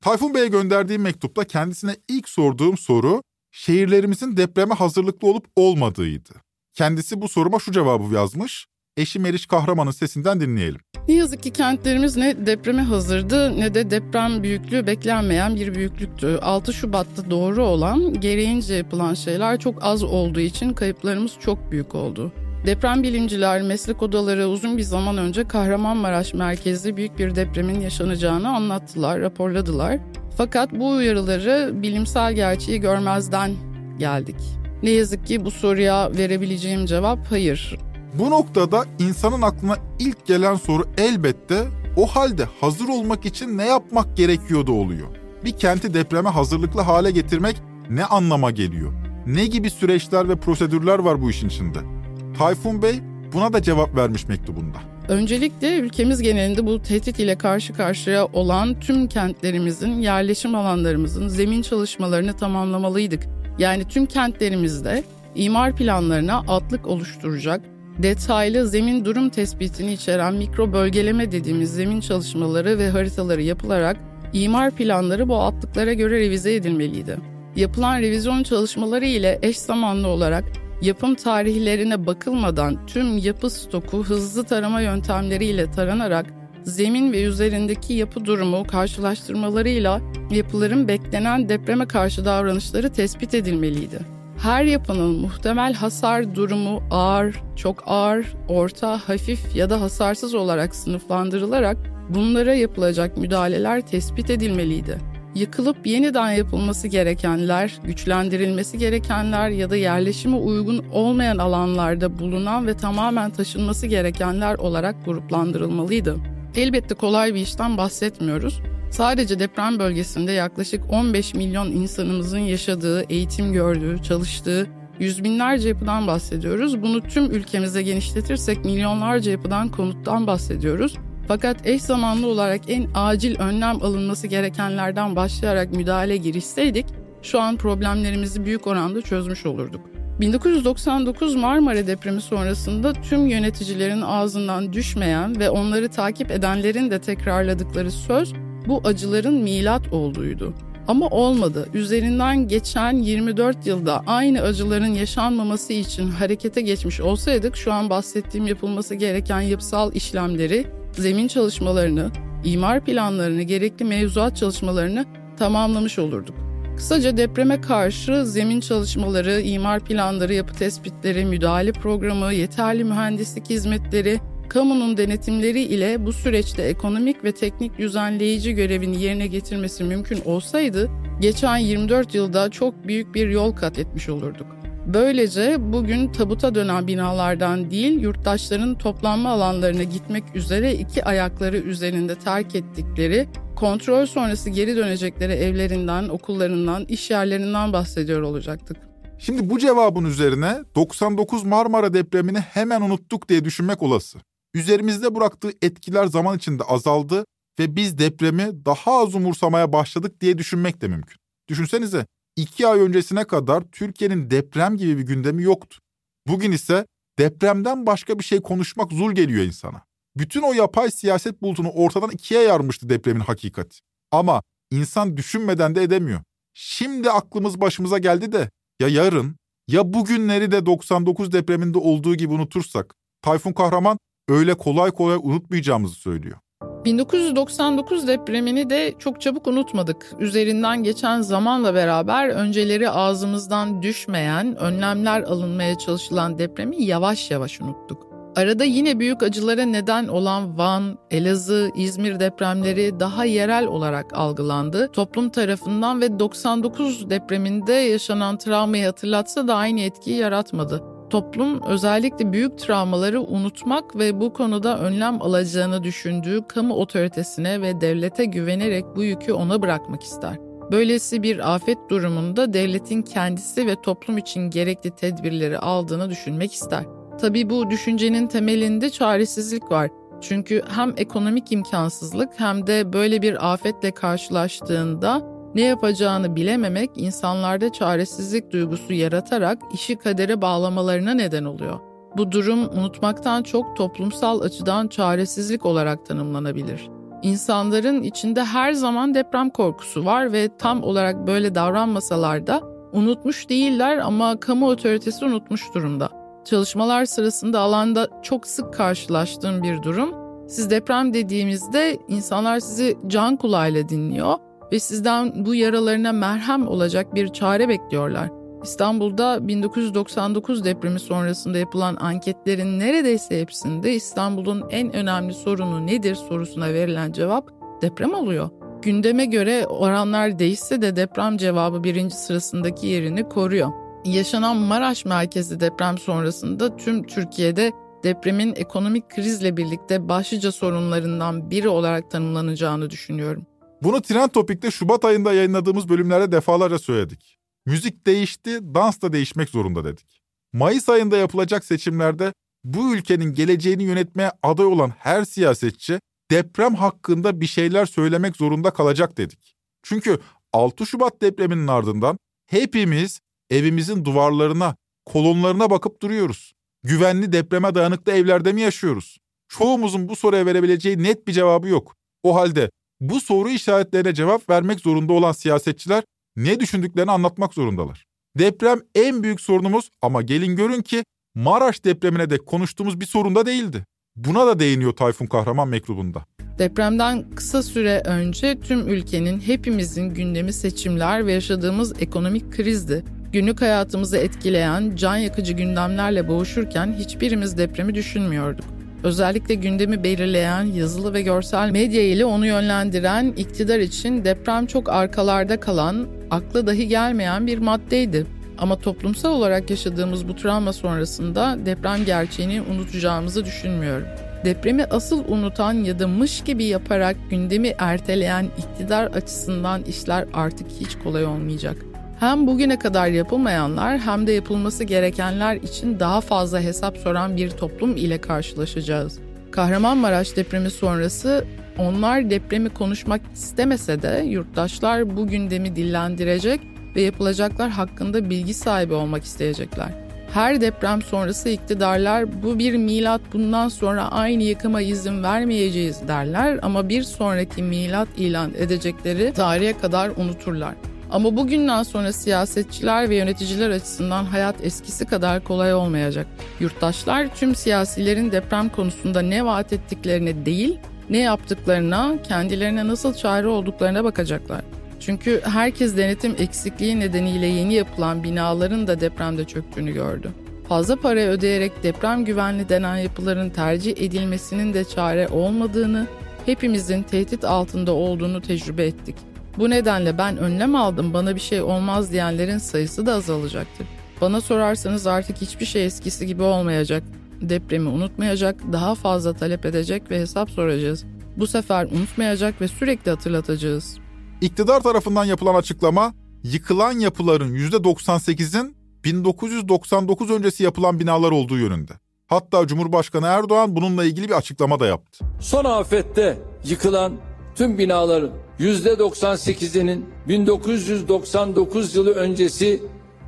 [0.00, 6.32] Tayfun Bey'e gönderdiğim mektupta kendisine ilk sorduğum soru şehirlerimizin depreme hazırlıklı olup olmadığıydı.
[6.74, 8.66] Kendisi bu soruma şu cevabı yazmış.
[8.96, 10.80] Eşi Meriç Kahraman'ın sesinden dinleyelim.
[11.08, 16.38] Ne yazık ki kentlerimiz ne depreme hazırdı ne de deprem büyüklüğü beklenmeyen bir büyüklüktü.
[16.42, 22.32] 6 Şubat'ta doğru olan gereğince yapılan şeyler çok az olduğu için kayıplarımız çok büyük oldu.
[22.66, 29.20] Deprem bilimciler, meslek odaları uzun bir zaman önce Kahramanmaraş merkezli büyük bir depremin yaşanacağını anlattılar,
[29.20, 29.98] raporladılar.
[30.36, 33.50] Fakat bu uyarıları bilimsel gerçeği görmezden
[33.98, 34.36] geldik.
[34.82, 37.78] Ne yazık ki bu soruya verebileceğim cevap hayır.
[38.14, 41.64] Bu noktada insanın aklına ilk gelen soru elbette
[41.96, 45.08] o halde hazır olmak için ne yapmak gerekiyordu oluyor.
[45.44, 47.56] Bir kenti depreme hazırlıklı hale getirmek
[47.90, 48.92] ne anlama geliyor?
[49.26, 51.97] Ne gibi süreçler ve prosedürler var bu işin içinde?
[52.38, 52.94] Tayfun Bey
[53.32, 54.78] buna da cevap vermiş mektubunda.
[55.08, 62.36] Öncelikle ülkemiz genelinde bu tehdit ile karşı karşıya olan tüm kentlerimizin, yerleşim alanlarımızın zemin çalışmalarını
[62.36, 63.26] tamamlamalıydık.
[63.58, 67.60] Yani tüm kentlerimizde imar planlarına atlık oluşturacak,
[67.98, 73.96] detaylı zemin durum tespitini içeren mikro bölgeleme dediğimiz zemin çalışmaları ve haritaları yapılarak
[74.32, 77.16] imar planları bu atlıklara göre revize edilmeliydi.
[77.56, 80.44] Yapılan revizyon çalışmaları ile eş zamanlı olarak
[80.82, 86.26] yapım tarihlerine bakılmadan tüm yapı stoku hızlı tarama yöntemleriyle taranarak
[86.64, 93.98] zemin ve üzerindeki yapı durumu karşılaştırmalarıyla yapıların beklenen depreme karşı davranışları tespit edilmeliydi.
[94.42, 101.76] Her yapının muhtemel hasar durumu ağır, çok ağır, orta, hafif ya da hasarsız olarak sınıflandırılarak
[102.08, 110.84] bunlara yapılacak müdahaleler tespit edilmeliydi yıkılıp yeniden yapılması gerekenler, güçlendirilmesi gerekenler ya da yerleşime uygun
[110.92, 116.16] olmayan alanlarda bulunan ve tamamen taşınması gerekenler olarak gruplandırılmalıydı.
[116.56, 118.60] Elbette kolay bir işten bahsetmiyoruz.
[118.90, 124.66] Sadece deprem bölgesinde yaklaşık 15 milyon insanımızın yaşadığı, eğitim gördüğü, çalıştığı
[124.98, 126.82] yüz binlerce yapıdan bahsediyoruz.
[126.82, 130.94] Bunu tüm ülkemize genişletirsek milyonlarca yapıdan konuttan bahsediyoruz.
[131.28, 136.86] Fakat eş zamanlı olarak en acil önlem alınması gerekenlerden başlayarak müdahale girişseydik
[137.22, 139.80] şu an problemlerimizi büyük oranda çözmüş olurduk.
[140.20, 148.32] 1999 Marmara depremi sonrasında tüm yöneticilerin ağzından düşmeyen ve onları takip edenlerin de tekrarladıkları söz
[148.66, 150.54] bu acıların milat olduğuydu.
[150.88, 151.68] Ama olmadı.
[151.74, 158.94] Üzerinden geçen 24 yılda aynı acıların yaşanmaması için harekete geçmiş olsaydık şu an bahsettiğim yapılması
[158.94, 162.10] gereken yapısal işlemleri zemin çalışmalarını,
[162.44, 165.04] imar planlarını, gerekli mevzuat çalışmalarını
[165.36, 166.34] tamamlamış olurduk.
[166.76, 174.96] Kısaca depreme karşı zemin çalışmaları, imar planları, yapı tespitleri, müdahale programı, yeterli mühendislik hizmetleri, kamunun
[174.96, 182.14] denetimleri ile bu süreçte ekonomik ve teknik düzenleyici görevini yerine getirmesi mümkün olsaydı, geçen 24
[182.14, 184.57] yılda çok büyük bir yol kat etmiş olurduk.
[184.94, 192.54] Böylece bugün tabuta dönen binalardan değil, yurttaşların toplanma alanlarına gitmek üzere iki ayakları üzerinde terk
[192.54, 198.76] ettikleri, kontrol sonrası geri dönecekleri evlerinden, okullarından, iş yerlerinden bahsediyor olacaktık.
[199.18, 204.18] Şimdi bu cevabın üzerine 99 Marmara depremini hemen unuttuk diye düşünmek olası.
[204.54, 207.24] Üzerimizde bıraktığı etkiler zaman içinde azaldı
[207.58, 211.16] ve biz depremi daha az umursamaya başladık diye düşünmek de mümkün.
[211.48, 212.06] Düşünsenize
[212.38, 215.78] iki ay öncesine kadar Türkiye'nin deprem gibi bir gündemi yoktu.
[216.26, 216.86] Bugün ise
[217.18, 219.82] depremden başka bir şey konuşmak zul geliyor insana.
[220.16, 223.78] Bütün o yapay siyaset bulutunu ortadan ikiye yarmıştı depremin hakikati.
[224.10, 226.20] Ama insan düşünmeden de edemiyor.
[226.54, 229.36] Şimdi aklımız başımıza geldi de ya yarın
[229.68, 233.98] ya bugünleri de 99 depreminde olduğu gibi unutursak Tayfun Kahraman
[234.28, 236.38] öyle kolay kolay unutmayacağımızı söylüyor.
[236.84, 240.12] 1999 depremini de çok çabuk unutmadık.
[240.18, 248.08] Üzerinden geçen zamanla beraber önceleri ağzımızdan düşmeyen, önlemler alınmaya çalışılan depremi yavaş yavaş unuttuk.
[248.36, 254.92] Arada yine büyük acılara neden olan Van, Elazığ, İzmir depremleri daha yerel olarak algılandı.
[254.92, 260.97] Toplum tarafından ve 99 depreminde yaşanan travmayı hatırlatsa da aynı etkiyi yaratmadı.
[261.10, 268.24] Toplum özellikle büyük travmaları unutmak ve bu konuda önlem alacağını düşündüğü kamu otoritesine ve devlete
[268.24, 270.36] güvenerek bu yükü ona bırakmak ister.
[270.72, 276.84] Böylesi bir afet durumunda devletin kendisi ve toplum için gerekli tedbirleri aldığını düşünmek ister.
[277.20, 279.90] Tabii bu düşüncenin temelinde çaresizlik var.
[280.20, 288.52] Çünkü hem ekonomik imkansızlık hem de böyle bir afetle karşılaştığında ne yapacağını bilememek insanlarda çaresizlik
[288.52, 291.80] duygusu yaratarak işi kadere bağlamalarına neden oluyor.
[292.16, 296.88] Bu durum unutmaktan çok toplumsal açıdan çaresizlik olarak tanımlanabilir.
[297.22, 303.98] İnsanların içinde her zaman deprem korkusu var ve tam olarak böyle davranmasalar da unutmuş değiller
[303.98, 306.08] ama kamu otoritesi unutmuş durumda.
[306.44, 310.14] Çalışmalar sırasında alanda çok sık karşılaştığım bir durum.
[310.48, 314.38] Siz deprem dediğimizde insanlar sizi can kulağıyla dinliyor
[314.72, 318.28] ve sizden bu yaralarına merhem olacak bir çare bekliyorlar.
[318.62, 327.12] İstanbul'da 1999 depremi sonrasında yapılan anketlerin neredeyse hepsinde İstanbul'un en önemli sorunu nedir sorusuna verilen
[327.12, 327.50] cevap
[327.82, 328.50] deprem oluyor.
[328.82, 333.70] Gündeme göre oranlar değişse de deprem cevabı birinci sırasındaki yerini koruyor.
[334.04, 337.72] Yaşanan Maraş merkezli deprem sonrasında tüm Türkiye'de
[338.04, 343.46] depremin ekonomik krizle birlikte başlıca sorunlarından biri olarak tanımlanacağını düşünüyorum.
[343.82, 347.38] Bunu Trend Topik'te Şubat ayında yayınladığımız bölümlerde defalarca söyledik.
[347.66, 350.22] Müzik değişti, dans da değişmek zorunda dedik.
[350.52, 352.32] Mayıs ayında yapılacak seçimlerde
[352.64, 359.18] bu ülkenin geleceğini yönetmeye aday olan her siyasetçi deprem hakkında bir şeyler söylemek zorunda kalacak
[359.18, 359.56] dedik.
[359.82, 360.18] Çünkü
[360.52, 366.52] 6 Şubat depreminin ardından hepimiz evimizin duvarlarına, kolonlarına bakıp duruyoruz.
[366.82, 369.18] Güvenli depreme dayanıklı evlerde mi yaşıyoruz?
[369.48, 371.96] Çoğumuzun bu soruya verebileceği net bir cevabı yok.
[372.22, 376.04] O halde bu soru işaretlerine cevap vermek zorunda olan siyasetçiler
[376.36, 378.04] ne düşündüklerini anlatmak zorundalar.
[378.38, 383.46] Deprem en büyük sorunumuz ama gelin görün ki Maraş depremine de konuştuğumuz bir sorun da
[383.46, 383.84] değildi.
[384.16, 386.24] Buna da değiniyor Tayfun Kahraman mektubunda.
[386.58, 393.04] Depremden kısa süre önce tüm ülkenin hepimizin gündemi seçimler ve yaşadığımız ekonomik krizdi.
[393.32, 398.77] Günlük hayatımızı etkileyen can yakıcı gündemlerle boğuşurken hiçbirimiz depremi düşünmüyorduk.
[399.02, 405.60] Özellikle gündemi belirleyen yazılı ve görsel medya ile onu yönlendiren iktidar için deprem çok arkalarda
[405.60, 408.26] kalan, akla dahi gelmeyen bir maddeydi.
[408.58, 414.06] Ama toplumsal olarak yaşadığımız bu travma sonrasında deprem gerçeğini unutacağımızı düşünmüyorum.
[414.44, 420.98] Depremi asıl unutan ya da mış gibi yaparak gündemi erteleyen iktidar açısından işler artık hiç
[420.98, 421.76] kolay olmayacak.
[422.20, 427.96] Hem bugüne kadar yapılmayanlar hem de yapılması gerekenler için daha fazla hesap soran bir toplum
[427.96, 429.18] ile karşılaşacağız.
[429.50, 431.44] Kahramanmaraş depremi sonrası
[431.78, 436.60] onlar depremi konuşmak istemese de yurttaşlar bu gündemi dillendirecek
[436.96, 439.88] ve yapılacaklar hakkında bilgi sahibi olmak isteyecekler.
[440.34, 446.88] Her deprem sonrası iktidarlar bu bir milat bundan sonra aynı yıkıma izin vermeyeceğiz derler ama
[446.88, 450.74] bir sonraki milat ilan edecekleri tarihe kadar unuturlar.
[451.10, 456.26] Ama bugünden sonra siyasetçiler ve yöneticiler açısından hayat eskisi kadar kolay olmayacak.
[456.60, 460.78] Yurttaşlar tüm siyasilerin deprem konusunda ne vaat ettiklerine değil,
[461.10, 464.60] ne yaptıklarına, kendilerine nasıl çare olduklarına bakacaklar.
[465.00, 470.30] Çünkü herkes denetim eksikliği nedeniyle yeni yapılan binaların da depremde çöktüğünü gördü.
[470.68, 476.06] Fazla para ödeyerek deprem güvenli denen yapıların tercih edilmesinin de çare olmadığını,
[476.46, 479.14] hepimizin tehdit altında olduğunu tecrübe ettik.
[479.58, 483.86] Bu nedenle ben önlem aldım bana bir şey olmaz diyenlerin sayısı da azalacaktır.
[484.20, 487.02] Bana sorarsanız artık hiçbir şey eskisi gibi olmayacak.
[487.40, 491.04] Depremi unutmayacak, daha fazla talep edecek ve hesap soracağız.
[491.36, 493.98] Bu sefer unutmayacak ve sürekli hatırlatacağız.
[494.40, 501.92] İktidar tarafından yapılan açıklama, yıkılan yapıların %98'in 1999 öncesi yapılan binalar olduğu yönünde.
[502.26, 505.24] Hatta Cumhurbaşkanı Erdoğan bununla ilgili bir açıklama da yaptı.
[505.40, 507.12] Son afette yıkılan
[507.58, 512.82] tüm binaların %98'inin 1999 yılı öncesi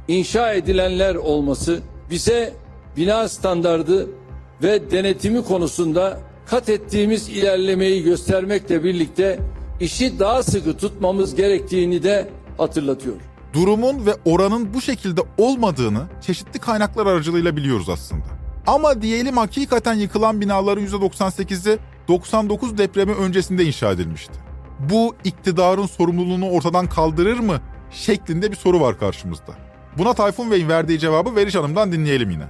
[0.08, 2.54] inşa edilenler olması bize
[2.96, 4.06] bina standardı
[4.62, 9.38] ve denetimi konusunda kat ettiğimiz ilerlemeyi göstermekle birlikte
[9.80, 13.16] işi daha sıkı tutmamız gerektiğini de hatırlatıyor.
[13.52, 18.26] Durumun ve oranın bu şekilde olmadığını çeşitli kaynaklar aracılığıyla biliyoruz aslında.
[18.66, 21.78] Ama diyelim hakikaten yıkılan binaların %98'i
[22.10, 24.32] 99 depremi öncesinde inşa edilmişti.
[24.78, 29.52] Bu iktidarın sorumluluğunu ortadan kaldırır mı şeklinde bir soru var karşımızda.
[29.98, 32.44] Buna Tayfun Bey'in verdiği cevabı Veriş Hanım'dan dinleyelim yine.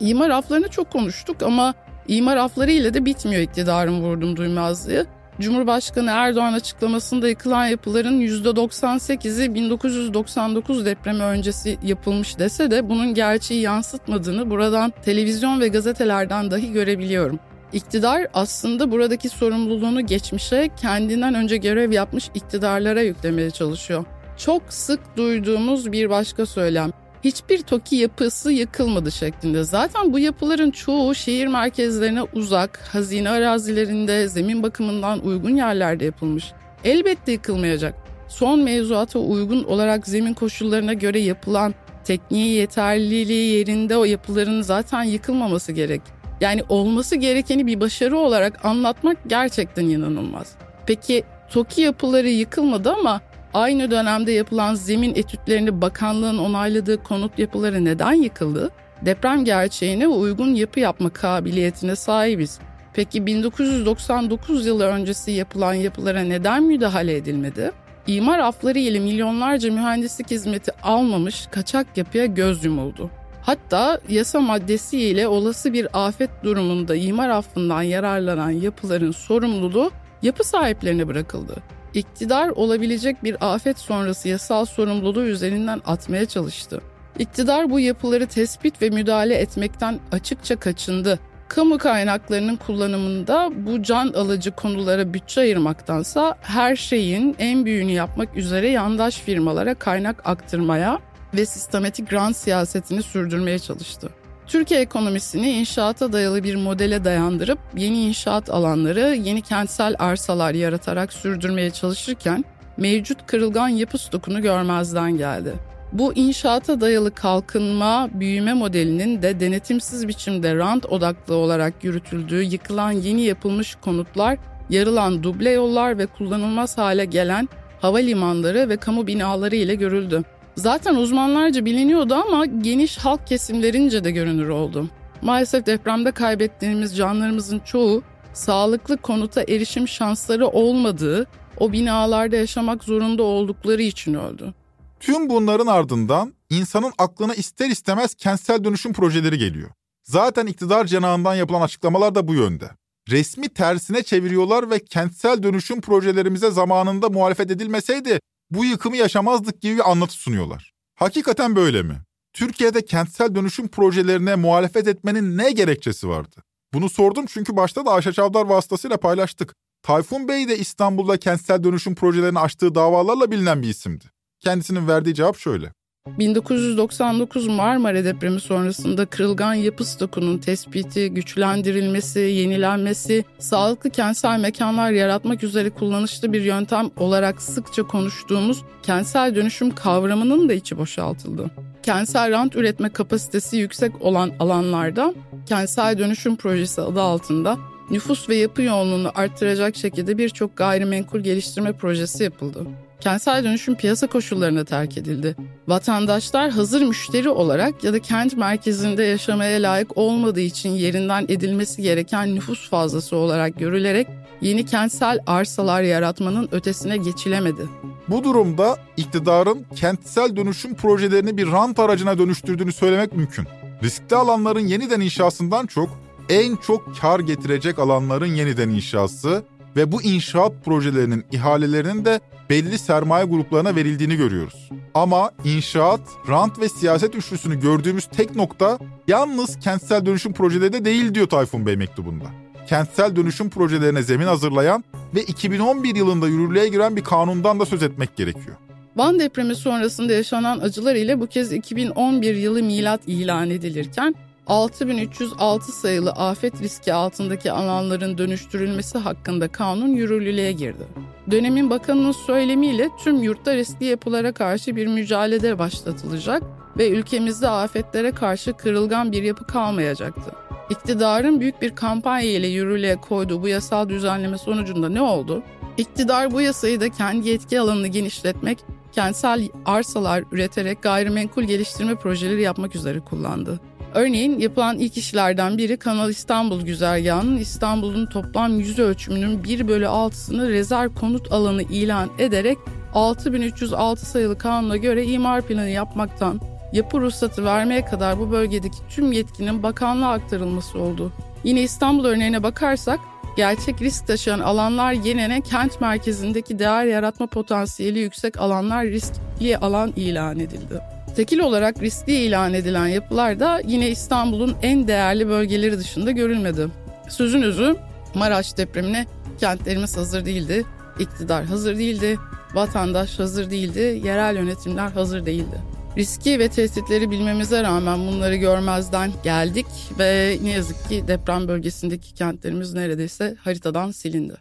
[0.00, 1.74] İmar aflarını çok konuştuk ama
[2.08, 5.06] imar afları ile de bitmiyor iktidarın vurdum duymazlığı.
[5.40, 14.50] Cumhurbaşkanı Erdoğan açıklamasında yıkılan yapıların %98'i 1999 depremi öncesi yapılmış dese de bunun gerçeği yansıtmadığını
[14.50, 17.38] buradan televizyon ve gazetelerden dahi görebiliyorum.
[17.74, 24.04] İktidar aslında buradaki sorumluluğunu geçmişe kendinden önce görev yapmış iktidarlara yüklemeye çalışıyor.
[24.36, 26.90] Çok sık duyduğumuz bir başka söylem
[27.24, 29.64] hiçbir TOKİ yapısı yıkılmadı şeklinde.
[29.64, 36.52] Zaten bu yapıların çoğu şehir merkezlerine uzak, hazine arazilerinde, zemin bakımından uygun yerlerde yapılmış.
[36.84, 37.94] Elbette yıkılmayacak.
[38.28, 45.72] Son mevzuata uygun olarak zemin koşullarına göre yapılan tekniği yeterliliği yerinde o yapıların zaten yıkılmaması
[45.72, 46.02] gerek.
[46.40, 50.52] Yani olması gerekeni bir başarı olarak anlatmak gerçekten inanılmaz.
[50.86, 53.20] Peki TOKİ yapıları yıkılmadı ama
[53.54, 58.70] Aynı dönemde yapılan zemin etütlerini bakanlığın onayladığı konut yapıları neden yıkıldı?
[59.02, 62.58] Deprem gerçeğine uygun yapı yapma kabiliyetine sahibiz.
[62.94, 67.70] Peki 1999 yılı öncesi yapılan yapılara neden müdahale edilmedi?
[68.06, 73.10] İmar afları ile milyonlarca mühendislik hizmeti almamış kaçak yapıya göz yumuldu.
[73.44, 79.90] Hatta yasa maddesi ile olası bir afet durumunda imar affından yararlanan yapıların sorumluluğu
[80.22, 81.54] yapı sahiplerine bırakıldı
[81.94, 86.80] iktidar olabilecek bir afet sonrası yasal sorumluluğu üzerinden atmaya çalıştı.
[87.18, 91.18] İktidar bu yapıları tespit ve müdahale etmekten açıkça kaçındı.
[91.48, 98.68] Kamu kaynaklarının kullanımında bu can alıcı konulara bütçe ayırmaktansa her şeyin en büyüğünü yapmak üzere
[98.68, 100.98] yandaş firmalara kaynak aktırmaya
[101.36, 104.10] ve sistematik grant siyasetini sürdürmeye çalıştı.
[104.46, 111.70] Türkiye ekonomisini inşaata dayalı bir modele dayandırıp yeni inşaat alanları, yeni kentsel arsalar yaratarak sürdürmeye
[111.70, 112.44] çalışırken
[112.76, 115.52] mevcut kırılgan yapı stokunu görmezden geldi.
[115.92, 123.22] Bu inşaata dayalı kalkınma, büyüme modelinin de denetimsiz biçimde rant odaklı olarak yürütüldüğü yıkılan yeni
[123.22, 124.38] yapılmış konutlar,
[124.70, 127.48] yarılan duble yollar ve kullanılmaz hale gelen
[127.80, 130.22] havalimanları ve kamu binaları ile görüldü.
[130.56, 134.88] Zaten uzmanlarca biliniyordu ama geniş halk kesimlerince de görünür oldu.
[135.22, 141.26] Maalesef depremde kaybettiğimiz canlarımızın çoğu sağlıklı konuta erişim şansları olmadığı,
[141.58, 144.54] o binalarda yaşamak zorunda oldukları için öldü.
[145.00, 149.70] Tüm bunların ardından insanın aklına ister istemez kentsel dönüşüm projeleri geliyor.
[150.02, 152.70] Zaten iktidar cenahından yapılan açıklamalar da bu yönde.
[153.10, 158.18] Resmi tersine çeviriyorlar ve kentsel dönüşüm projelerimize zamanında muhalefet edilmeseydi
[158.50, 160.72] bu yıkımı yaşamazdık gibi bir anlatı sunuyorlar.
[160.94, 162.00] Hakikaten böyle mi?
[162.32, 166.36] Türkiye'de kentsel dönüşüm projelerine muhalefet etmenin ne gerekçesi vardı?
[166.74, 169.54] Bunu sordum çünkü başta da Ayşe Çavdar vasıtasıyla paylaştık.
[169.82, 174.04] Tayfun Bey de İstanbul'da kentsel dönüşüm projelerini açtığı davalarla bilinen bir isimdi.
[174.40, 175.72] Kendisinin verdiği cevap şöyle.
[176.18, 185.70] 1999 Marmara depremi sonrasında kırılgan yapı stokunun tespiti, güçlendirilmesi, yenilenmesi, sağlıklı kentsel mekanlar yaratmak üzere
[185.70, 191.50] kullanışlı bir yöntem olarak sıkça konuştuğumuz kentsel dönüşüm kavramının da içi boşaltıldı.
[191.82, 195.14] Kentsel rant üretme kapasitesi yüksek olan alanlarda
[195.46, 197.58] kentsel dönüşüm projesi adı altında
[197.90, 202.66] nüfus ve yapı yoğunluğunu arttıracak şekilde birçok gayrimenkul geliştirme projesi yapıldı
[203.04, 205.36] kentsel dönüşüm piyasa koşullarına terk edildi.
[205.68, 212.34] Vatandaşlar hazır müşteri olarak ya da kent merkezinde yaşamaya layık olmadığı için yerinden edilmesi gereken
[212.34, 214.08] nüfus fazlası olarak görülerek
[214.40, 217.62] yeni kentsel arsalar yaratmanın ötesine geçilemedi.
[218.08, 223.46] Bu durumda iktidarın kentsel dönüşüm projelerini bir rant aracına dönüştürdüğünü söylemek mümkün.
[223.82, 225.88] Riskli alanların yeniden inşasından çok
[226.28, 229.42] en çok kar getirecek alanların yeniden inşası
[229.76, 234.70] ve bu inşaat projelerinin ihalelerinin de belli sermaye gruplarına verildiğini görüyoruz.
[234.94, 238.78] Ama inşaat, rant ve siyaset üçlüsünü gördüğümüz tek nokta
[239.08, 242.24] yalnız kentsel dönüşüm projeleri de değil diyor Tayfun Bey mektubunda.
[242.66, 248.16] Kentsel dönüşüm projelerine zemin hazırlayan ve 2011 yılında yürürlüğe giren bir kanundan da söz etmek
[248.16, 248.56] gerekiyor.
[248.96, 254.14] Van depremi sonrasında yaşanan acılar ile bu kez 2011 yılı milat ilan edilirken
[254.46, 260.84] 6306 sayılı afet riski altındaki alanların dönüştürülmesi hakkında kanun yürürlüğe girdi.
[261.30, 266.42] Dönemin bakanının söylemiyle tüm yurtta riskli yapılara karşı bir mücadele başlatılacak
[266.78, 270.32] ve ülkemizde afetlere karşı kırılgan bir yapı kalmayacaktı.
[270.70, 275.42] İktidarın büyük bir kampanya ile yürürlüğe koyduğu bu yasal düzenleme sonucunda ne oldu?
[275.76, 278.58] İktidar bu yasayı da kendi yetki alanını genişletmek,
[278.92, 283.60] kentsel arsalar üreterek gayrimenkul geliştirme projeleri yapmak üzere kullandı.
[283.94, 290.48] Örneğin yapılan ilk işlerden biri Kanal İstanbul güzergahının İstanbul'un toplam yüz ölçümünün 1 bölü 6'sını
[290.48, 292.58] rezerv konut alanı ilan ederek
[292.94, 296.40] 6306 sayılı kanuna göre imar planı yapmaktan
[296.72, 301.12] yapı ruhsatı vermeye kadar bu bölgedeki tüm yetkinin bakanlığa aktarılması oldu.
[301.44, 303.00] Yine İstanbul örneğine bakarsak
[303.36, 310.40] gerçek risk taşıyan alanlar yenene kent merkezindeki değer yaratma potansiyeli yüksek alanlar riskli alan ilan
[310.40, 310.93] edildi.
[311.16, 316.68] Tekil olarak riskli ilan edilen yapılar da yine İstanbul'un en değerli bölgeleri dışında görülmedi.
[317.08, 317.76] Sözün özü
[318.14, 319.06] Maraş depremine
[319.40, 320.64] kentlerimiz hazır değildi,
[320.98, 322.18] iktidar hazır değildi,
[322.54, 325.60] vatandaş hazır değildi, yerel yönetimler hazır değildi.
[325.96, 329.66] Riski ve tehditleri bilmemize rağmen bunları görmezden geldik
[329.98, 334.34] ve ne yazık ki deprem bölgesindeki kentlerimiz neredeyse haritadan silindi.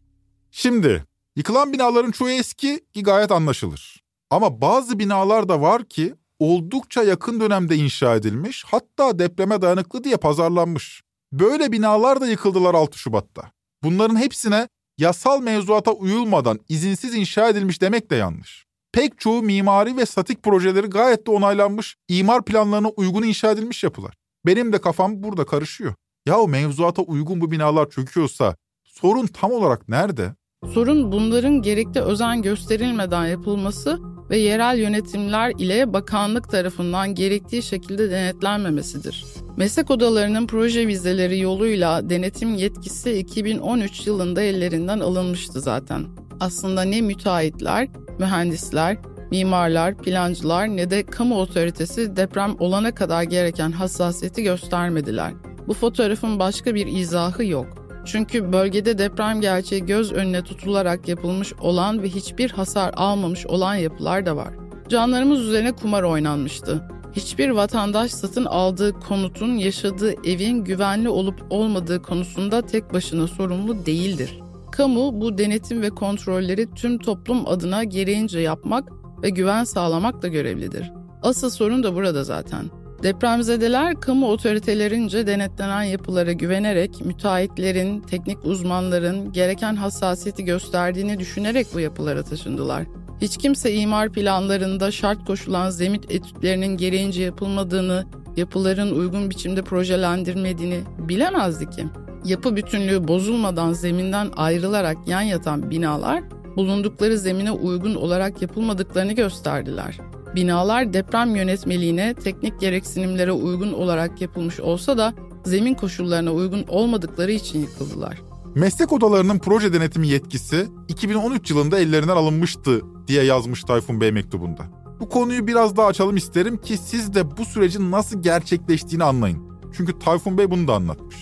[0.52, 1.04] Şimdi
[1.36, 4.04] yıkılan binaların çoğu eski ki gayet anlaşılır.
[4.30, 10.18] Ama bazı binalar da var ki oldukça yakın dönemde inşa edilmiş hatta depreme dayanıklı diye
[10.18, 11.02] pazarlanmış.
[11.32, 13.52] Böyle binalar da yıkıldılar 6 Şubat'ta.
[13.84, 14.68] Bunların hepsine
[14.98, 18.66] yasal mevzuata uyulmadan izinsiz inşa edilmiş demek de yanlış.
[18.92, 24.14] Pek çoğu mimari ve statik projeleri gayet de onaylanmış, imar planlarına uygun inşa edilmiş yapılar.
[24.46, 25.94] Benim de kafam burada karışıyor.
[26.26, 30.36] Yahu mevzuata uygun bu binalar çöküyorsa sorun tam olarak nerede?
[30.74, 39.26] Sorun bunların gerekli özen gösterilmeden yapılması ve yerel yönetimler ile bakanlık tarafından gerektiği şekilde denetlenmemesidir.
[39.58, 46.06] Meslek odalarının proje vizeleri yoluyla denetim yetkisi 2013 yılında ellerinden alınmıştı zaten.
[46.40, 47.88] Aslında ne müteahhitler,
[48.20, 48.98] mühendisler,
[49.32, 55.34] mimarlar, plancılar ne de kamu otoritesi deprem olana kadar gereken hassasiyeti göstermediler.
[55.68, 57.83] Bu fotoğrafın başka bir izahı yok.
[58.06, 64.26] Çünkü bölgede deprem gerçeği göz önüne tutularak yapılmış olan ve hiçbir hasar almamış olan yapılar
[64.26, 64.54] da var.
[64.90, 66.88] Canlarımız üzerine kumar oynanmıştı.
[67.14, 74.40] Hiçbir vatandaş satın aldığı konutun yaşadığı evin güvenli olup olmadığı konusunda tek başına sorumlu değildir.
[74.72, 78.90] Kamu bu denetim ve kontrolleri tüm toplum adına gereğince yapmak
[79.24, 80.92] ve güven sağlamak da görevlidir.
[81.22, 82.83] Asıl sorun da burada zaten.
[83.04, 92.24] Depremzedeler kamu otoritelerince denetlenen yapılara güvenerek müteahhitlerin, teknik uzmanların gereken hassasiyeti gösterdiğini düşünerek bu yapılara
[92.24, 92.84] taşındılar.
[93.22, 98.06] Hiç kimse imar planlarında şart koşulan zemin etütlerinin gereğince yapılmadığını,
[98.38, 101.86] yapıların uygun biçimde projelendirmediğini bilemezdi ki.
[102.26, 106.24] Yapı bütünlüğü bozulmadan zeminden ayrılarak yan yatan binalar
[106.56, 110.00] bulundukları zemine uygun olarak yapılmadıklarını gösterdiler.
[110.36, 115.14] Binalar deprem yönetmeliğine, teknik gereksinimlere uygun olarak yapılmış olsa da
[115.46, 118.22] zemin koşullarına uygun olmadıkları için yıkıldılar.
[118.56, 124.64] Meslek odalarının proje denetimi yetkisi 2013 yılında ellerinden alınmıştı diye yazmış Tayfun Bey mektubunda.
[125.00, 129.38] Bu konuyu biraz daha açalım isterim ki siz de bu sürecin nasıl gerçekleştiğini anlayın.
[129.78, 131.16] Çünkü Tayfun Bey bunu da anlatmış.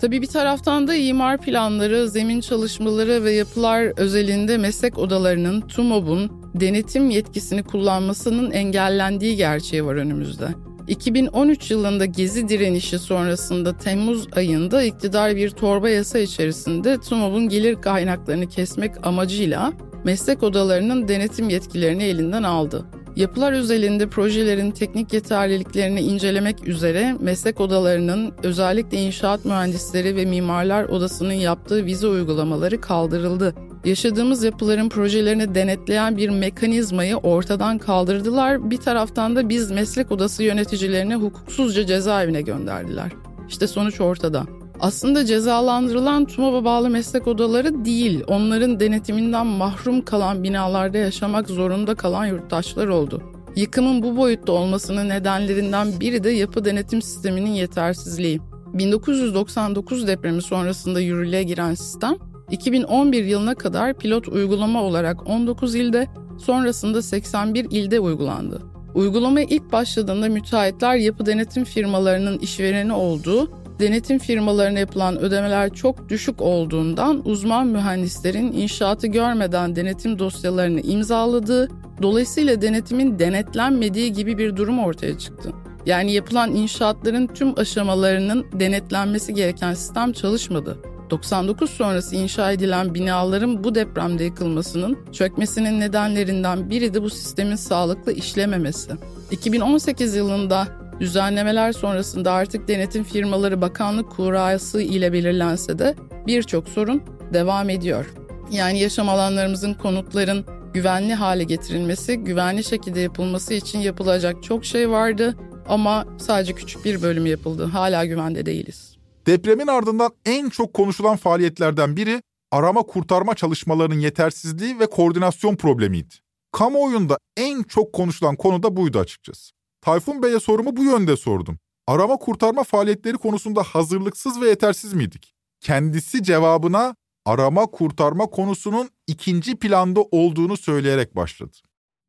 [0.00, 7.10] Tabii bir taraftan da imar planları, zemin çalışmaları ve yapılar özelinde meslek odalarının, TUMOB'un denetim
[7.10, 10.48] yetkisini kullanmasının engellendiği gerçeği var önümüzde.
[10.88, 18.48] 2013 yılında gezi direnişi sonrasında Temmuz ayında iktidar bir torba yasa içerisinde TUMOB'un gelir kaynaklarını
[18.48, 19.72] kesmek amacıyla
[20.04, 22.86] meslek odalarının denetim yetkilerini elinden aldı.
[23.16, 31.32] Yapılar özelinde projelerin teknik yeterliliklerini incelemek üzere meslek odalarının özellikle inşaat mühendisleri ve mimarlar odasının
[31.32, 33.54] yaptığı vize uygulamaları kaldırıldı.
[33.84, 38.70] Yaşadığımız yapıların projelerini denetleyen bir mekanizmayı ortadan kaldırdılar.
[38.70, 43.12] Bir taraftan da biz meslek odası yöneticilerini hukuksuzca cezaevine gönderdiler.
[43.48, 44.46] İşte sonuç ortada.
[44.84, 52.26] Aslında cezalandırılan TUMOB'a bağlı meslek odaları değil, onların denetiminden mahrum kalan binalarda yaşamak zorunda kalan
[52.26, 53.22] yurttaşlar oldu.
[53.56, 58.40] Yıkımın bu boyutta olmasının nedenlerinden biri de yapı denetim sisteminin yetersizliği.
[58.74, 62.16] 1999 depremi sonrasında yürürlüğe giren sistem,
[62.50, 66.08] 2011 yılına kadar pilot uygulama olarak 19 ilde,
[66.38, 68.62] sonrasında 81 ilde uygulandı.
[68.94, 76.42] Uygulamaya ilk başladığında müteahhitler yapı denetim firmalarının işvereni olduğu denetim firmalarına yapılan ödemeler çok düşük
[76.42, 81.68] olduğundan uzman mühendislerin inşaatı görmeden denetim dosyalarını imzaladığı,
[82.02, 85.52] dolayısıyla denetimin denetlenmediği gibi bir durum ortaya çıktı.
[85.86, 90.78] Yani yapılan inşaatların tüm aşamalarının denetlenmesi gereken sistem çalışmadı.
[91.10, 98.12] 99 sonrası inşa edilen binaların bu depremde yıkılmasının çökmesinin nedenlerinden biri de bu sistemin sağlıklı
[98.12, 98.92] işlememesi.
[99.30, 100.66] 2018 yılında
[101.00, 105.94] düzenlemeler sonrasında artık denetim firmaları bakanlık kurası ile belirlense de
[106.26, 108.14] birçok sorun devam ediyor.
[108.50, 115.36] Yani yaşam alanlarımızın konutların güvenli hale getirilmesi, güvenli şekilde yapılması için yapılacak çok şey vardı
[115.68, 117.64] ama sadece küçük bir bölüm yapıldı.
[117.64, 118.96] Hala güvende değiliz.
[119.26, 122.22] Depremin ardından en çok konuşulan faaliyetlerden biri
[122.52, 126.14] arama kurtarma çalışmalarının yetersizliği ve koordinasyon problemiydi.
[126.52, 129.52] Kamuoyunda en çok konuşulan konu da buydu açıkçası.
[129.84, 131.58] Tayfun Bey'e sorumu bu yönde sordum.
[131.86, 135.34] Arama kurtarma faaliyetleri konusunda hazırlıksız ve yetersiz miydik?
[135.60, 141.56] Kendisi cevabına arama kurtarma konusunun ikinci planda olduğunu söyleyerek başladı.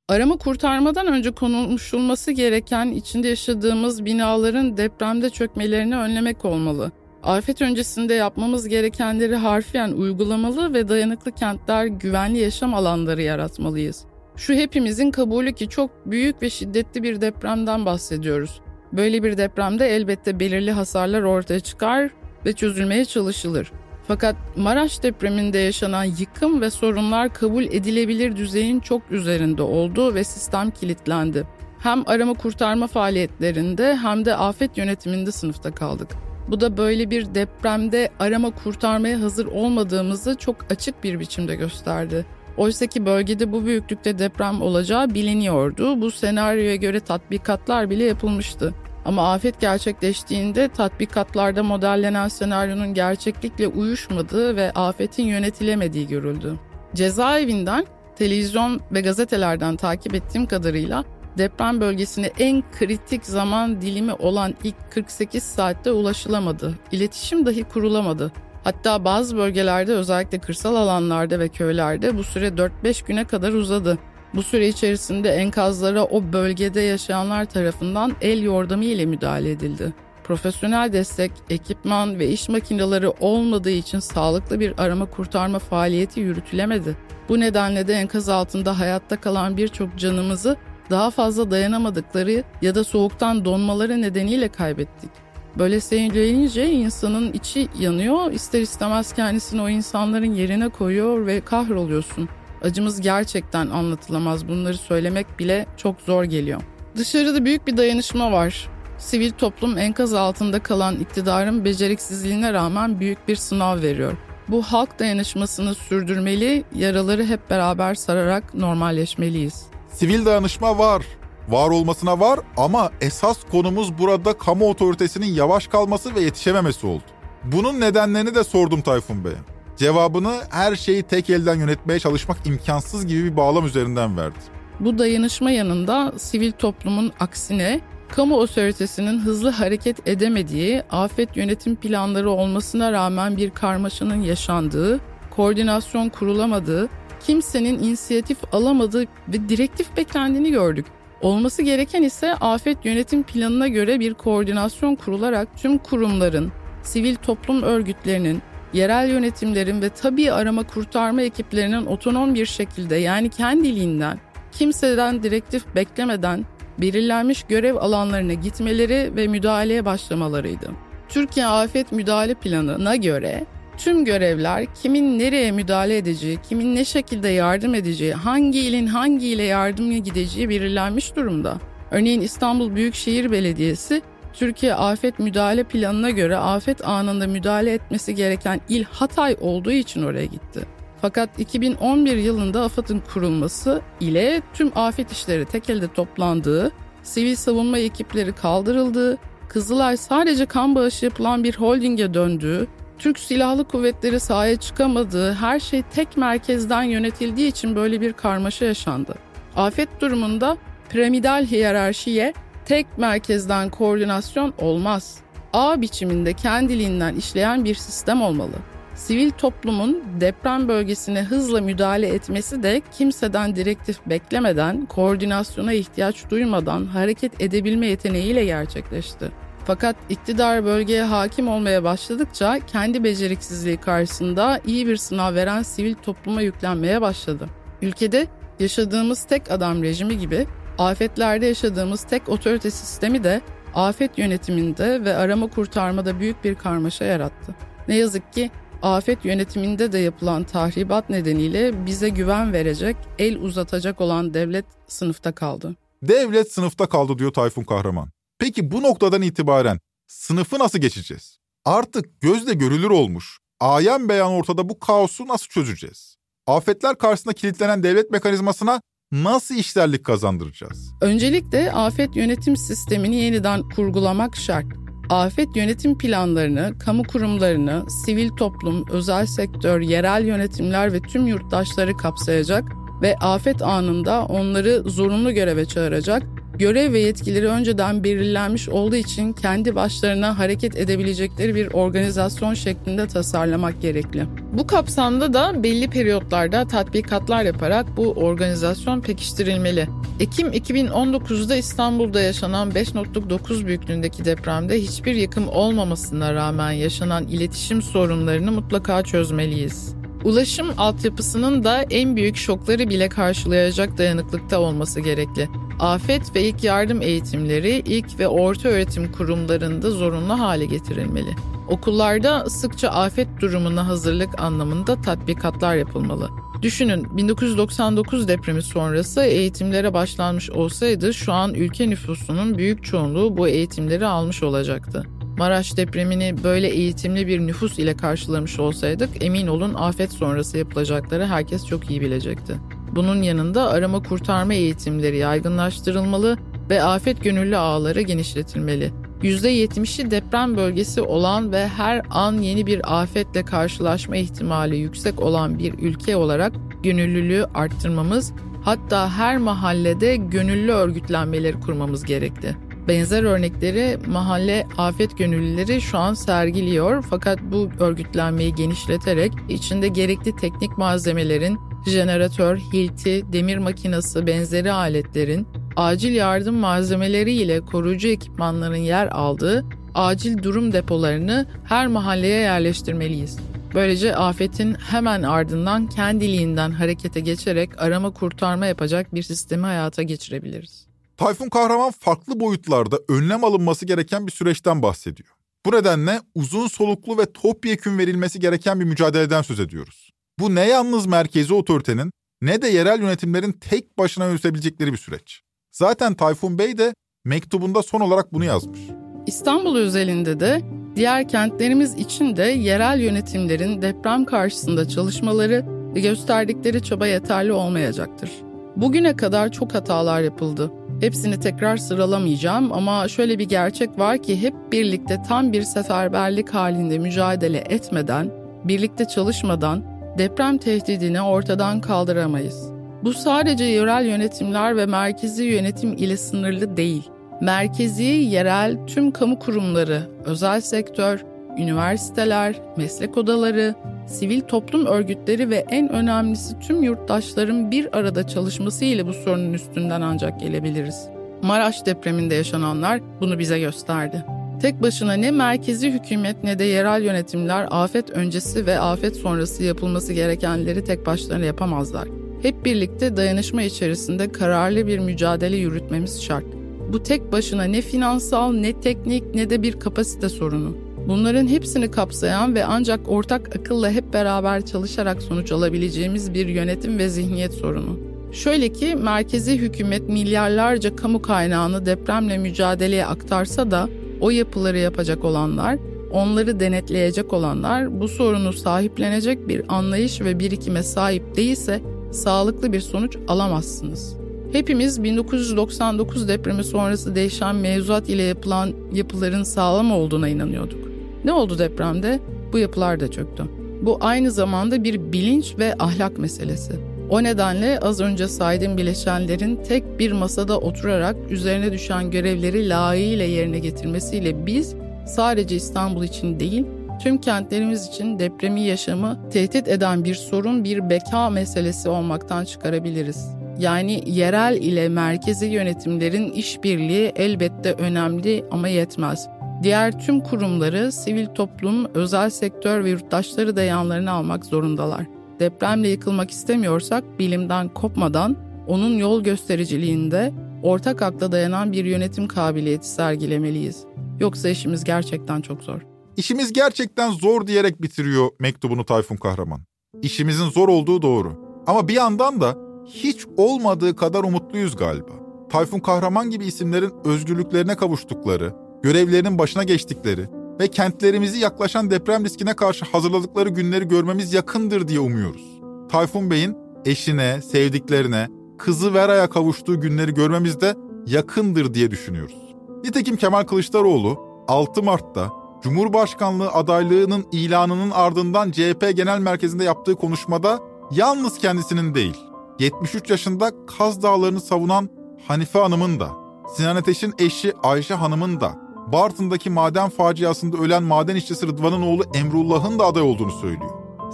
[0.09, 6.91] Arama kurtarmadan önce konuşulması gereken içinde yaşadığımız binaların depremde çökmelerini önlemek olmalı.
[7.23, 14.05] Afet öncesinde yapmamız gerekenleri harfiyen uygulamalı ve dayanıklı kentler, güvenli yaşam alanları yaratmalıyız.
[14.37, 18.61] Şu hepimizin kabulü ki çok büyük ve şiddetli bir depremden bahsediyoruz.
[18.93, 22.09] Böyle bir depremde elbette belirli hasarlar ortaya çıkar
[22.45, 23.71] ve çözülmeye çalışılır.
[24.07, 30.71] Fakat Maraş depreminde yaşanan yıkım ve sorunlar kabul edilebilir düzeyin çok üzerinde oldu ve sistem
[30.71, 31.47] kilitlendi.
[31.79, 36.07] Hem arama kurtarma faaliyetlerinde hem de afet yönetiminde sınıfta kaldık.
[36.47, 42.25] Bu da böyle bir depremde arama kurtarmaya hazır olmadığımızı çok açık bir biçimde gösterdi.
[42.57, 46.01] Oysa ki bölgede bu büyüklükte deprem olacağı biliniyordu.
[46.01, 48.73] Bu senaryoya göre tatbikatlar bile yapılmıştı.
[49.05, 56.53] Ama afet gerçekleştiğinde tatbikatlarda modellenen senaryonun gerçeklikle uyuşmadığı ve afetin yönetilemediği görüldü.
[56.95, 57.85] Cezaevinden,
[58.15, 61.03] televizyon ve gazetelerden takip ettiğim kadarıyla
[61.37, 66.75] deprem bölgesine en kritik zaman dilimi olan ilk 48 saatte ulaşılamadı.
[66.91, 68.31] İletişim dahi kurulamadı.
[68.65, 73.97] Hatta bazı bölgelerde özellikle kırsal alanlarda ve köylerde bu süre 4-5 güne kadar uzadı.
[74.35, 79.93] Bu süre içerisinde enkazlara o bölgede yaşayanlar tarafından el yordamı ile müdahale edildi.
[80.23, 86.97] Profesyonel destek, ekipman ve iş makineleri olmadığı için sağlıklı bir arama kurtarma faaliyeti yürütülemedi.
[87.29, 90.57] Bu nedenle de enkaz altında hayatta kalan birçok canımızı
[90.89, 95.24] daha fazla dayanamadıkları ya da soğuktan donmaları nedeniyle kaybettik.
[95.57, 102.29] Böyle söylenince insanın içi yanıyor, ister istemez kendisini o insanların yerine koyuyor ve kahroluyorsun.
[102.63, 104.47] Acımız gerçekten anlatılamaz.
[104.47, 106.61] Bunları söylemek bile çok zor geliyor.
[106.97, 108.69] Dışarıda büyük bir dayanışma var.
[108.97, 114.13] Sivil toplum enkaz altında kalan iktidarın beceriksizliğine rağmen büyük bir sınav veriyor.
[114.47, 119.65] Bu halk dayanışmasını sürdürmeli, yaraları hep beraber sararak normalleşmeliyiz.
[119.91, 121.05] Sivil dayanışma var.
[121.49, 127.03] Var olmasına var ama esas konumuz burada kamu otoritesinin yavaş kalması ve yetişememesi oldu.
[127.43, 129.35] Bunun nedenlerini de sordum Tayfun Bey'e.
[129.77, 134.39] Cevabını her şeyi tek elden yönetmeye çalışmak imkansız gibi bir bağlam üzerinden verdi.
[134.79, 142.91] Bu dayanışma yanında sivil toplumun aksine kamu otoritesinin hızlı hareket edemediği, afet yönetim planları olmasına
[142.91, 144.99] rağmen bir karmaşanın yaşandığı,
[145.35, 146.89] koordinasyon kurulamadığı,
[147.27, 150.85] kimsenin inisiyatif alamadığı ve direktif beklendiğini gördük.
[151.21, 156.51] Olması gereken ise afet yönetim planına göre bir koordinasyon kurularak tüm kurumların,
[156.83, 158.41] sivil toplum örgütlerinin,
[158.73, 164.19] yerel yönetimlerin ve tabii arama kurtarma ekiplerinin otonom bir şekilde yani kendiliğinden
[164.51, 166.45] kimseden direktif beklemeden
[166.77, 170.71] belirlenmiş görev alanlarına gitmeleri ve müdahaleye başlamalarıydı.
[171.09, 173.45] Türkiye Afet Müdahale Planı'na göre
[173.77, 179.43] tüm görevler kimin nereye müdahale edeceği, kimin ne şekilde yardım edeceği, hangi ilin hangi ile
[179.43, 181.57] yardımya gideceği belirlenmiş durumda.
[181.91, 184.01] Örneğin İstanbul Büyükşehir Belediyesi
[184.33, 190.25] Türkiye Afet Müdahale Planı'na göre afet anında müdahale etmesi gereken il Hatay olduğu için oraya
[190.25, 190.65] gitti.
[191.01, 196.71] Fakat 2011 yılında AFAD'ın kurulması ile tüm afet işleri tek elde toplandığı,
[197.03, 199.17] sivil savunma ekipleri kaldırıldığı,
[199.49, 202.67] Kızılay sadece kan bağışı yapılan bir holdinge döndüğü,
[202.99, 209.15] Türk Silahlı Kuvvetleri sahaya çıkamadığı, her şey tek merkezden yönetildiği için böyle bir karmaşa yaşandı.
[209.55, 210.57] Afet durumunda
[210.89, 212.33] piramidal hiyerarşiye
[212.65, 215.17] tek merkezden koordinasyon olmaz.
[215.53, 218.55] A biçiminde kendiliğinden işleyen bir sistem olmalı.
[218.95, 227.41] Sivil toplumun deprem bölgesine hızla müdahale etmesi de kimseden direktif beklemeden, koordinasyona ihtiyaç duymadan hareket
[227.41, 229.31] edebilme yeteneğiyle gerçekleşti.
[229.65, 236.41] Fakat iktidar bölgeye hakim olmaya başladıkça kendi beceriksizliği karşısında iyi bir sınav veren sivil topluma
[236.41, 237.49] yüklenmeye başladı.
[237.81, 238.27] Ülkede
[238.59, 240.47] yaşadığımız tek adam rejimi gibi
[240.77, 243.41] afetlerde yaşadığımız tek otorite sistemi de
[243.73, 247.55] afet yönetiminde ve arama kurtarmada büyük bir karmaşa yarattı.
[247.87, 248.51] Ne yazık ki
[248.81, 255.75] afet yönetiminde de yapılan tahribat nedeniyle bize güven verecek, el uzatacak olan devlet sınıfta kaldı.
[256.03, 258.14] Devlet sınıfta kaldı diyor Tayfun Kahraman.
[258.39, 261.37] Peki bu noktadan itibaren sınıfı nasıl geçeceğiz?
[261.65, 263.37] Artık gözle görülür olmuş.
[263.59, 266.15] Ayan beyan ortada bu kaosu nasıl çözeceğiz?
[266.47, 268.81] Afetler karşısında kilitlenen devlet mekanizmasına
[269.11, 270.91] nasıl işlerlik kazandıracağız?
[271.01, 274.65] Öncelikle afet yönetim sistemini yeniden kurgulamak şart.
[275.09, 282.63] Afet yönetim planlarını, kamu kurumlarını, sivil toplum, özel sektör, yerel yönetimler ve tüm yurttaşları kapsayacak
[283.01, 286.23] ve afet anında onları zorunlu göreve çağıracak
[286.59, 293.81] görev ve yetkileri önceden belirlenmiş olduğu için kendi başlarına hareket edebilecekleri bir organizasyon şeklinde tasarlamak
[293.81, 294.25] gerekli.
[294.53, 299.87] Bu kapsamda da belli periyotlarda tatbikatlar yaparak bu organizasyon pekiştirilmeli.
[300.19, 309.03] Ekim 2019'da İstanbul'da yaşanan 5.9 büyüklüğündeki depremde hiçbir yıkım olmamasına rağmen yaşanan iletişim sorunlarını mutlaka
[309.03, 309.95] çözmeliyiz.
[310.25, 315.49] Ulaşım altyapısının da en büyük şokları bile karşılayacak dayanıklıkta olması gerekli.
[315.79, 321.35] Afet ve ilk yardım eğitimleri ilk ve orta öğretim kurumlarında zorunlu hale getirilmeli.
[321.67, 326.29] Okullarda sıkça afet durumuna hazırlık anlamında tatbikatlar yapılmalı.
[326.61, 334.05] Düşünün 1999 depremi sonrası eğitimlere başlanmış olsaydı şu an ülke nüfusunun büyük çoğunluğu bu eğitimleri
[334.05, 335.03] almış olacaktı.
[335.37, 341.65] Maraş depremini böyle eğitimli bir nüfus ile karşılamış olsaydık emin olun afet sonrası yapılacakları herkes
[341.65, 342.55] çok iyi bilecekti.
[342.91, 346.37] Bunun yanında arama kurtarma eğitimleri yaygınlaştırılmalı
[346.69, 348.91] ve afet gönüllü ağları genişletilmeli.
[349.21, 355.73] %70'i deprem bölgesi olan ve her an yeni bir afetle karşılaşma ihtimali yüksek olan bir
[355.73, 358.33] ülke olarak gönüllülüğü arttırmamız,
[358.63, 362.64] hatta her mahallede gönüllü örgütlenmeleri kurmamız gerekli.
[362.87, 370.77] Benzer örnekleri mahalle afet gönüllüleri şu an sergiliyor fakat bu örgütlenmeyi genişleterek içinde gerekli teknik
[370.77, 379.65] malzemelerin, jeneratör, hilti, demir makinası benzeri aletlerin, acil yardım malzemeleri ile koruyucu ekipmanların yer aldığı
[379.93, 383.37] acil durum depolarını her mahalleye yerleştirmeliyiz.
[383.73, 390.84] Böylece afetin hemen ardından kendiliğinden harekete geçerek arama kurtarma yapacak bir sistemi hayata geçirebiliriz.
[391.17, 395.29] Tayfun Kahraman farklı boyutlarda önlem alınması gereken bir süreçten bahsediyor.
[395.65, 400.09] Bu nedenle uzun soluklu ve topyekün verilmesi gereken bir mücadeleden söz ediyoruz.
[400.39, 402.11] Bu ne yalnız merkezi otoritenin
[402.41, 405.41] ne de yerel yönetimlerin tek başına yürütebilecekleri bir süreç.
[405.71, 406.93] Zaten Tayfun Bey de
[407.25, 408.79] mektubunda son olarak bunu yazmış.
[409.27, 410.61] İstanbul özelinde de
[410.95, 418.31] diğer kentlerimiz için de yerel yönetimlerin deprem karşısında çalışmaları ve gösterdikleri çaba yeterli olmayacaktır.
[418.75, 420.71] Bugüne kadar çok hatalar yapıldı.
[421.01, 426.97] Hepsini tekrar sıralamayacağım ama şöyle bir gerçek var ki hep birlikte tam bir seferberlik halinde
[426.97, 428.31] mücadele etmeden,
[428.63, 429.83] birlikte çalışmadan
[430.17, 432.71] deprem tehdidini ortadan kaldıramayız.
[433.03, 437.09] Bu sadece yerel yönetimler ve merkezi yönetim ile sınırlı değil.
[437.41, 441.25] Merkezi, yerel tüm kamu kurumları, özel sektör,
[441.57, 443.75] üniversiteler, meslek odaları,
[444.07, 450.01] sivil toplum örgütleri ve en önemlisi tüm yurttaşların bir arada çalışması ile bu sorunun üstünden
[450.01, 451.07] ancak gelebiliriz.
[451.41, 454.25] Maraş depreminde yaşananlar bunu bize gösterdi.
[454.61, 460.13] Tek başına ne merkezi hükümet ne de yerel yönetimler afet öncesi ve afet sonrası yapılması
[460.13, 462.07] gerekenleri tek başlarına yapamazlar.
[462.41, 466.45] Hep birlikte dayanışma içerisinde kararlı bir mücadele yürütmemiz şart.
[466.93, 470.77] Bu tek başına ne finansal ne teknik ne de bir kapasite sorunu.
[471.07, 477.09] Bunların hepsini kapsayan ve ancak ortak akılla hep beraber çalışarak sonuç alabileceğimiz bir yönetim ve
[477.09, 477.99] zihniyet sorunu.
[478.31, 483.89] Şöyle ki merkezi hükümet milyarlarca kamu kaynağını depremle mücadeleye aktarsa da
[484.21, 485.77] o yapıları yapacak olanlar,
[486.11, 491.81] onları denetleyecek olanlar bu sorunu sahiplenecek bir anlayış ve birikime sahip değilse
[492.11, 494.15] sağlıklı bir sonuç alamazsınız.
[494.51, 500.94] Hepimiz 1999 depremi sonrası değişen mevzuat ile yapılan yapıların sağlam olduğuna inanıyorduk.
[501.25, 502.19] Ne oldu depremde?
[502.53, 503.43] Bu yapılar da çöktü.
[503.81, 506.73] Bu aynı zamanda bir bilinç ve ahlak meselesi.
[507.09, 513.59] O nedenle az önce saydığım bileşenlerin tek bir masada oturarak üzerine düşen görevleri layığıyla yerine
[513.59, 514.75] getirmesiyle biz
[515.07, 516.65] sadece İstanbul için değil,
[517.03, 523.27] tüm kentlerimiz için depremi yaşamı tehdit eden bir sorun, bir beka meselesi olmaktan çıkarabiliriz.
[523.59, 529.27] Yani yerel ile merkezi yönetimlerin işbirliği elbette önemli ama yetmez.
[529.63, 535.05] Diğer tüm kurumları, sivil toplum, özel sektör ve yurttaşları da yanlarına almak zorundalar.
[535.39, 538.37] Depremle yıkılmak istemiyorsak bilimden kopmadan
[538.67, 540.33] onun yol göstericiliğinde
[540.63, 543.83] ortak akla dayanan bir yönetim kabiliyeti sergilemeliyiz.
[544.19, 545.81] Yoksa işimiz gerçekten çok zor.
[546.17, 549.59] İşimiz gerçekten zor diyerek bitiriyor mektubunu Tayfun Kahraman.
[550.01, 551.45] İşimizin zor olduğu doğru.
[551.67, 555.11] Ama bir yandan da hiç olmadığı kadar umutluyuz galiba.
[555.49, 558.53] Tayfun Kahraman gibi isimlerin özgürlüklerine kavuştukları,
[558.85, 560.29] görevlerinin başına geçtikleri
[560.59, 565.61] ve kentlerimizi yaklaşan deprem riskine karşı hazırladıkları günleri görmemiz yakındır diye umuyoruz.
[565.91, 568.27] Tayfun Bey'in eşine, sevdiklerine,
[568.57, 570.75] kızı Vera'ya kavuştuğu günleri görmemiz de
[571.07, 572.55] yakındır diye düşünüyoruz.
[572.83, 575.31] Nitekim Kemal Kılıçdaroğlu 6 Mart'ta
[575.63, 580.59] Cumhurbaşkanlığı adaylığının ilanının ardından CHP Genel Merkezi'nde yaptığı konuşmada
[580.91, 582.17] yalnız kendisinin değil,
[582.59, 584.89] 73 yaşında Kaz Dağları'nı savunan
[585.27, 586.09] Hanife Hanım'ın da,
[586.55, 592.79] Sinan Ateş'in eşi Ayşe Hanım'ın da, Bartın'daki maden faciasında ölen maden işçisi Rıdvan'ın oğlu Emrullah'ın
[592.79, 593.71] da aday olduğunu söylüyor.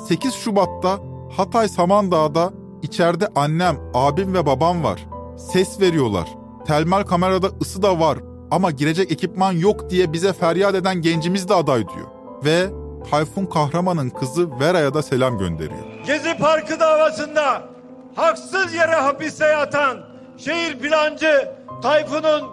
[0.07, 0.99] 8 Şubat'ta
[1.38, 5.07] Hatay Samandağ'da içeride annem, abim ve babam var.
[5.38, 6.28] Ses veriyorlar.
[6.67, 8.17] Telmal kamerada ısı da var
[8.51, 12.07] ama girecek ekipman yok diye bize feryat eden gencimiz de aday diyor.
[12.45, 12.69] Ve
[13.11, 15.80] Tayfun Kahraman'ın kızı Vera'ya da selam gönderiyor.
[16.05, 17.63] Gezi Parkı davasında
[18.15, 19.97] haksız yere hapiste yatan
[20.38, 21.51] şehir plancı
[21.82, 22.49] Tayfun'un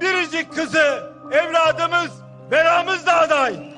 [0.00, 2.10] biricik kızı evladımız
[2.50, 3.72] Vera'mız da aday.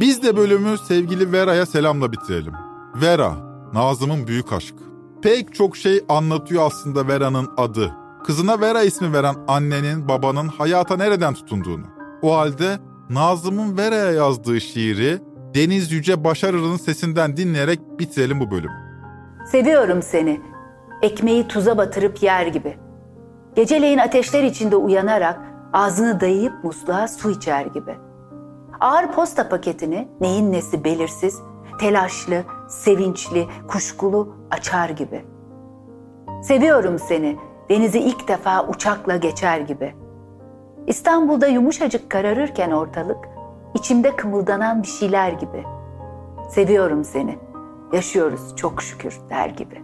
[0.00, 2.52] Biz de bölümü sevgili Vera'ya selamla bitirelim.
[2.94, 3.32] Vera,
[3.72, 4.82] Nazım'ın büyük aşkı.
[5.22, 7.92] Pek çok şey anlatıyor aslında Vera'nın adı.
[8.26, 11.84] Kızına Vera ismi veren annenin, babanın hayata nereden tutunduğunu.
[12.22, 12.78] O halde
[13.10, 15.18] Nazım'ın Vera'ya yazdığı şiiri
[15.54, 18.74] Deniz Yüce Başarır'ın sesinden dinleyerek bitirelim bu bölümü.
[19.52, 20.40] Seviyorum seni.
[21.02, 22.78] Ekmeği tuza batırıp yer gibi.
[23.56, 25.40] Geceleyin ateşler içinde uyanarak
[25.72, 27.96] ağzını dayayıp musluğa su içer gibi.
[28.80, 31.40] Ağır posta paketini neyin nesi belirsiz,
[31.80, 35.24] telaşlı, sevinçli, kuşkulu açar gibi.
[36.42, 37.36] Seviyorum seni,
[37.68, 39.94] denizi ilk defa uçakla geçer gibi.
[40.86, 43.28] İstanbul'da yumuşacık kararırken ortalık,
[43.74, 45.64] içimde kımıldanan bir şeyler gibi.
[46.50, 47.38] Seviyorum seni,
[47.92, 49.82] yaşıyoruz çok şükür der gibi.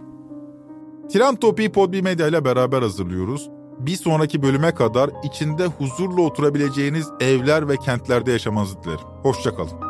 [1.09, 3.49] Tren Topi'yi Podbi Medya ile beraber hazırlıyoruz.
[3.79, 9.07] Bir sonraki bölüme kadar içinde huzurla oturabileceğiniz evler ve kentlerde yaşamanızı dilerim.
[9.23, 9.89] Hoşçakalın.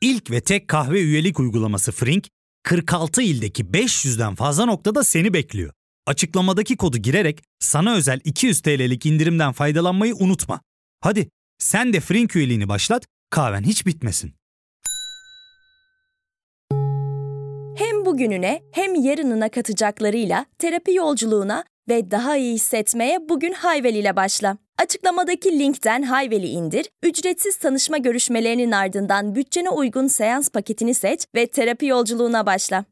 [0.00, 2.28] İlk ve tek kahve üyelik uygulaması Frink,
[2.62, 5.72] 46 ildeki 500'den fazla noktada seni bekliyor.
[6.06, 10.60] Açıklamadaki kodu girerek sana özel 200 TL'lik indirimden faydalanmayı unutma.
[11.00, 14.32] Hadi sen de Frink üyeliğini başlat, kahven hiç bitmesin.
[17.78, 24.58] Hem bugününe hem yarınına katacaklarıyla terapi yolculuğuna ve daha iyi hissetmeye bugün Hayvel ile başla.
[24.78, 31.86] Açıklamadaki linkten Hayvel'i indir, ücretsiz tanışma görüşmelerinin ardından bütçene uygun seans paketini seç ve terapi
[31.86, 32.84] yolculuğuna başla.